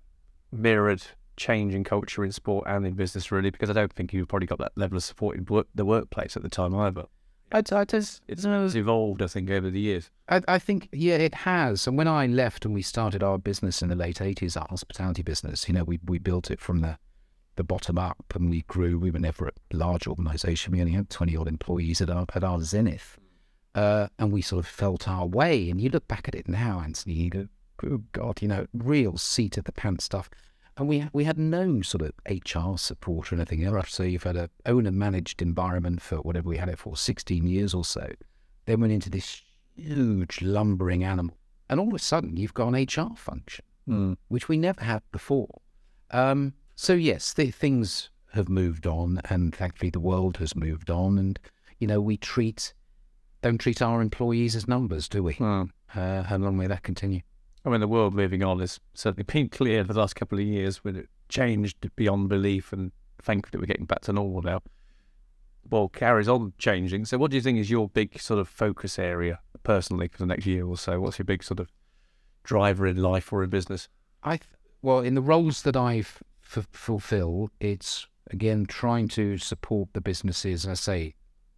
mirrored 0.51 1.03
change 1.37 1.73
in 1.73 1.83
culture 1.83 2.23
in 2.23 2.31
sport 2.31 2.65
and 2.67 2.85
in 2.85 2.93
business, 2.93 3.31
really, 3.31 3.49
because 3.49 3.69
I 3.69 3.73
don't 3.73 3.91
think 3.91 4.13
you 4.13 4.25
probably 4.25 4.47
got 4.47 4.59
that 4.59 4.73
level 4.75 4.97
of 4.97 5.03
support 5.03 5.37
in 5.37 5.45
work, 5.45 5.67
the 5.75 5.85
workplace 5.85 6.37
at 6.37 6.43
the 6.43 6.49
time 6.49 6.75
either. 6.75 7.05
I, 7.51 7.59
I 7.71 7.85
just, 7.85 8.21
It's, 8.27 8.45
it's 8.45 8.75
evolved, 8.75 9.21
I 9.21 9.27
think, 9.27 9.49
over 9.49 9.69
the 9.69 9.79
years. 9.79 10.09
I, 10.29 10.41
I 10.47 10.59
think, 10.59 10.89
yeah, 10.91 11.15
it 11.15 11.33
has. 11.33 11.87
And 11.87 11.97
when 11.97 12.07
I 12.07 12.25
left 12.27 12.65
and 12.65 12.73
we 12.73 12.81
started 12.81 13.21
our 13.23 13.37
business 13.37 13.81
in 13.81 13.89
the 13.89 13.95
late 13.95 14.17
80s, 14.17 14.59
our 14.59 14.67
hospitality 14.69 15.21
business, 15.21 15.67
you 15.67 15.73
know, 15.73 15.83
we, 15.83 15.99
we 16.05 16.17
built 16.17 16.49
it 16.49 16.59
from 16.59 16.79
the, 16.79 16.97
the 17.55 17.63
bottom 17.63 17.97
up 17.97 18.33
and 18.35 18.49
we 18.49 18.61
grew. 18.63 18.97
We 18.97 19.11
were 19.11 19.19
never 19.19 19.47
a 19.47 19.51
large 19.71 20.07
organization. 20.07 20.73
We 20.73 20.81
only 20.81 20.93
had 20.93 21.09
20 21.09 21.35
odd 21.35 21.47
employees 21.47 22.01
at 22.01 22.09
our, 22.09 22.25
at 22.33 22.43
our 22.43 22.61
zenith. 22.61 23.17
Uh, 23.73 24.07
and 24.19 24.31
we 24.31 24.41
sort 24.41 24.65
of 24.65 24.67
felt 24.67 25.07
our 25.07 25.25
way. 25.25 25.69
And 25.69 25.79
you 25.79 25.89
look 25.89 26.07
back 26.07 26.27
at 26.27 26.35
it 26.35 26.47
now, 26.47 26.81
Antony, 26.81 27.13
you 27.13 27.29
go, 27.29 27.47
good 27.77 28.05
God, 28.11 28.41
you 28.41 28.47
know, 28.47 28.67
real 28.73 29.17
seat 29.17 29.57
of 29.57 29.65
the 29.65 29.71
pants 29.71 30.05
stuff. 30.05 30.29
And 30.77 30.87
we 30.87 31.07
we 31.13 31.25
had 31.25 31.37
no 31.37 31.81
sort 31.81 32.01
of 32.01 32.11
HR 32.29 32.77
support 32.77 33.31
or 33.31 33.35
anything 33.35 33.63
else. 33.63 33.91
So 33.93 34.03
you've 34.03 34.23
had 34.23 34.37
a 34.37 34.49
owner 34.65 34.91
managed 34.91 35.41
environment 35.41 36.01
for 36.01 36.17
whatever 36.17 36.49
we 36.49 36.57
had 36.57 36.69
it 36.69 36.79
for, 36.79 36.95
16 36.95 37.45
years 37.45 37.73
or 37.73 37.83
so. 37.85 38.09
Then 38.65 38.79
went 38.81 38.93
into 38.93 39.09
this 39.09 39.41
huge 39.75 40.41
lumbering 40.41 41.03
animal. 41.03 41.35
And 41.69 41.79
all 41.79 41.87
of 41.89 41.93
a 41.93 41.99
sudden 41.99 42.37
you've 42.37 42.53
got 42.53 42.73
an 42.73 42.83
HR 42.85 43.15
function, 43.15 43.65
Mm. 43.87 44.17
which 44.27 44.47
we 44.47 44.57
never 44.57 44.83
had 44.83 45.01
before. 45.11 45.61
Um, 46.11 46.53
so 46.75 46.93
yes, 46.93 47.33
the 47.33 47.49
things 47.51 48.09
have 48.33 48.47
moved 48.47 48.85
on, 48.87 49.19
and 49.29 49.53
thankfully 49.55 49.89
the 49.89 49.99
world 49.99 50.37
has 50.37 50.55
moved 50.55 50.89
on. 50.89 51.17
And 51.17 51.39
you 51.79 51.87
know, 51.87 51.99
we 51.99 52.15
treat 52.17 52.73
don't 53.41 53.57
treat 53.57 53.81
our 53.81 54.01
employees 54.01 54.55
as 54.55 54.67
numbers, 54.67 55.09
do 55.09 55.23
we? 55.23 55.33
Hmm. 55.33 55.63
Uh, 55.95 56.21
how 56.23 56.37
long 56.37 56.57
may 56.57 56.67
that 56.67 56.83
continue? 56.83 57.21
I 57.63 57.69
mean, 57.69 57.79
the 57.79 57.87
world 57.87 58.13
moving 58.13 58.43
on 58.43 58.59
has 58.59 58.79
certainly 58.93 59.23
been 59.23 59.49
clear 59.49 59.83
the 59.83 59.93
last 59.97 60.15
couple 60.15 60.39
of 60.39 60.45
years 60.45 60.83
when 60.83 60.95
it 60.95 61.09
changed 61.29 61.89
beyond 61.95 62.29
belief, 62.29 62.73
and 62.73 62.91
thankfully 63.21 63.59
we're 63.61 63.67
getting 63.67 63.85
back 63.85 64.01
to 64.01 64.13
normal 64.13 64.41
now. 64.41 64.61
Well, 65.69 65.89
carries 65.89 66.27
on 66.27 66.53
changing. 66.57 67.05
So, 67.05 67.17
what 67.17 67.29
do 67.31 67.37
you 67.37 67.41
think 67.41 67.59
is 67.59 67.69
your 67.69 67.87
big 67.87 68.19
sort 68.19 68.39
of 68.39 68.47
focus 68.47 68.97
area 68.97 69.39
personally 69.63 70.07
for 70.07 70.17
the 70.17 70.25
next 70.25 70.45
year 70.45 70.65
or 70.65 70.75
so? 70.77 70.99
What's 70.99 71.19
your 71.19 71.25
big 71.25 71.43
sort 71.43 71.59
of 71.59 71.69
driver 72.43 72.87
in 72.87 72.97
life 72.97 73.31
or 73.31 73.43
in 73.43 73.49
business? 73.51 73.87
I 74.23 74.37
th- 74.37 74.49
well, 74.81 74.99
in 74.99 75.13
the 75.13 75.21
roles 75.21 75.61
that 75.61 75.77
I've 75.77 76.23
f- 76.43 76.67
fulfilled, 76.71 77.51
it's 77.59 78.07
again 78.31 78.65
trying 78.65 79.07
to 79.09 79.37
support 79.37 79.89
the 79.93 80.01
businesses. 80.01 80.65
I 80.65 80.73
say 80.73 81.13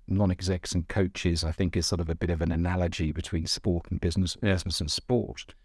non-execs 0.08 0.74
and 0.74 0.86
coaches. 0.90 1.46
I 1.46 1.54
think 1.54 1.78
is 1.78 1.88
sort 1.88 2.02
of 2.02 2.10
a 2.10 2.16
bit 2.16 2.30
of 2.30 2.42
an 2.42 2.52
analogy 2.52 3.14
between 3.14 3.48
sport 3.48 3.86
and 3.90 4.02
business, 4.02 4.36
Yeah. 4.44 4.52
business 4.52 4.82
and 4.82 4.92
sport. 4.92 5.56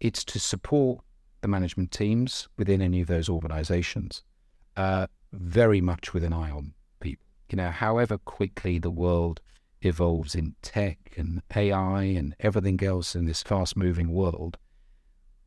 It's 0.00 0.24
to 0.24 0.40
support 0.40 1.00
the 1.42 1.48
management 1.48 1.90
teams 1.90 2.48
within 2.56 2.82
any 2.82 3.00
of 3.00 3.08
those 3.08 3.28
organisations, 3.28 4.22
uh, 4.76 5.06
very 5.32 5.80
much 5.80 6.12
with 6.12 6.24
an 6.24 6.32
eye 6.32 6.50
on 6.50 6.72
people. 7.00 7.26
You 7.50 7.56
know, 7.56 7.70
however 7.70 8.18
quickly 8.18 8.78
the 8.78 8.90
world 8.90 9.40
evolves 9.82 10.34
in 10.34 10.54
tech 10.62 10.98
and 11.16 11.42
AI 11.54 12.02
and 12.02 12.34
everything 12.40 12.82
else 12.82 13.14
in 13.14 13.26
this 13.26 13.42
fast-moving 13.42 14.10
world, 14.10 14.58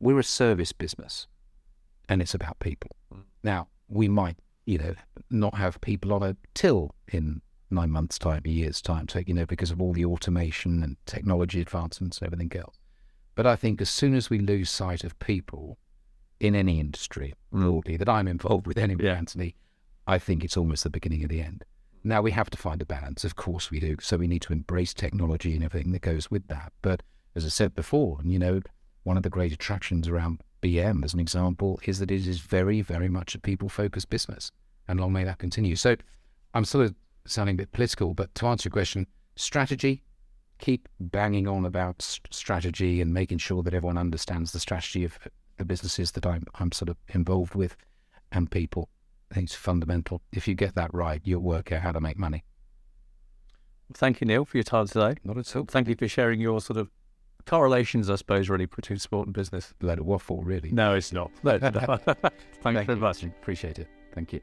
we're 0.00 0.18
a 0.18 0.24
service 0.24 0.72
business 0.72 1.26
and 2.08 2.20
it's 2.20 2.34
about 2.34 2.58
people. 2.58 2.90
Now, 3.42 3.68
we 3.88 4.08
might, 4.08 4.36
you 4.66 4.78
know, 4.78 4.94
not 5.30 5.54
have 5.54 5.80
people 5.80 6.12
on 6.12 6.22
a 6.22 6.36
till 6.54 6.94
in 7.12 7.40
nine 7.70 7.90
months' 7.90 8.18
time, 8.18 8.42
a 8.44 8.48
year's 8.48 8.82
time, 8.82 9.08
so, 9.08 9.20
you 9.26 9.34
know, 9.34 9.46
because 9.46 9.70
of 9.70 9.80
all 9.80 9.92
the 9.92 10.04
automation 10.04 10.82
and 10.82 10.96
technology 11.06 11.60
advancements 11.60 12.18
and 12.18 12.26
everything 12.26 12.52
else. 12.58 12.76
But 13.34 13.46
I 13.46 13.56
think 13.56 13.80
as 13.80 13.90
soon 13.90 14.14
as 14.14 14.30
we 14.30 14.38
lose 14.38 14.70
sight 14.70 15.04
of 15.04 15.18
people 15.18 15.78
in 16.40 16.54
any 16.54 16.80
industry, 16.80 17.34
broadly, 17.50 17.96
that 17.96 18.08
I'm 18.08 18.28
involved 18.28 18.66
with 18.66 18.78
anyway, 18.86 19.04
Yeah. 19.04 19.14
Antony, 19.14 19.56
I 20.06 20.18
think 20.18 20.44
it's 20.44 20.56
almost 20.56 20.84
the 20.84 20.90
beginning 20.90 21.22
of 21.24 21.30
the 21.30 21.40
end. 21.40 21.64
Now 22.02 22.20
we 22.20 22.32
have 22.32 22.50
to 22.50 22.58
find 22.58 22.82
a 22.82 22.86
balance, 22.86 23.24
of 23.24 23.36
course 23.36 23.70
we 23.70 23.80
do. 23.80 23.96
So 24.00 24.18
we 24.18 24.26
need 24.26 24.42
to 24.42 24.52
embrace 24.52 24.92
technology 24.92 25.54
and 25.54 25.64
everything 25.64 25.92
that 25.92 26.02
goes 26.02 26.30
with 26.30 26.48
that. 26.48 26.72
But 26.82 27.02
as 27.34 27.44
I 27.46 27.48
said 27.48 27.74
before, 27.74 28.18
and 28.20 28.30
you 28.30 28.38
know, 28.38 28.60
one 29.04 29.16
of 29.16 29.22
the 29.22 29.30
great 29.30 29.52
attractions 29.52 30.06
around 30.06 30.40
BM, 30.62 31.04
as 31.04 31.14
an 31.14 31.20
example, 31.20 31.80
is 31.84 31.98
that 31.98 32.10
it 32.10 32.26
is 32.26 32.40
very, 32.40 32.82
very 32.82 33.08
much 33.08 33.34
a 33.34 33.38
people-focused 33.38 34.10
business, 34.10 34.50
and 34.86 35.00
long 35.00 35.12
may 35.12 35.24
that 35.24 35.38
continue. 35.38 35.76
So 35.76 35.96
I'm 36.52 36.64
sort 36.64 36.86
of 36.86 36.94
sounding 37.26 37.54
a 37.54 37.58
bit 37.58 37.72
political, 37.72 38.14
but 38.14 38.34
to 38.36 38.46
answer 38.46 38.68
your 38.68 38.72
question, 38.72 39.06
strategy, 39.36 40.02
keep 40.58 40.88
banging 41.00 41.46
on 41.48 41.64
about 41.64 42.00
strategy 42.30 43.00
and 43.00 43.12
making 43.12 43.38
sure 43.38 43.62
that 43.62 43.74
everyone 43.74 43.98
understands 43.98 44.52
the 44.52 44.60
strategy 44.60 45.04
of 45.04 45.18
the 45.56 45.64
businesses 45.64 46.12
that 46.12 46.26
I'm 46.26 46.44
I'm 46.58 46.72
sort 46.72 46.88
of 46.88 46.96
involved 47.08 47.54
with, 47.54 47.76
and 48.32 48.50
people. 48.50 48.88
I 49.30 49.34
think 49.36 49.46
it's 49.46 49.54
fundamental. 49.54 50.22
If 50.32 50.46
you 50.46 50.54
get 50.54 50.74
that 50.74 50.92
right, 50.94 51.20
you'll 51.24 51.40
work 51.40 51.72
out 51.72 51.82
how 51.82 51.92
to 51.92 52.00
make 52.00 52.18
money. 52.18 52.44
Thank 53.92 54.20
you, 54.20 54.26
Neil, 54.26 54.44
for 54.44 54.56
your 54.56 54.64
time 54.64 54.86
today. 54.86 55.14
Not 55.24 55.38
at 55.38 55.56
all. 55.56 55.64
Thank 55.66 55.88
you 55.88 55.96
for 55.96 56.08
sharing 56.08 56.40
your 56.40 56.60
sort 56.60 56.78
of 56.78 56.90
correlations, 57.46 58.08
I 58.10 58.16
suppose, 58.16 58.48
really 58.48 58.66
between 58.66 58.98
sport 58.98 59.26
and 59.26 59.34
business. 59.34 59.74
Let 59.80 59.98
it 59.98 60.04
waffle, 60.04 60.42
really. 60.42 60.70
No, 60.70 60.94
it's 60.94 61.12
not. 61.12 61.30
No, 61.44 61.58
not. 61.58 61.72
Thanks 62.04 62.32
Thank 62.62 62.86
very 62.86 62.96
you. 62.96 62.96
much. 62.96 63.22
Appreciate 63.22 63.78
it. 63.78 63.88
Thank 64.14 64.32
you. 64.32 64.40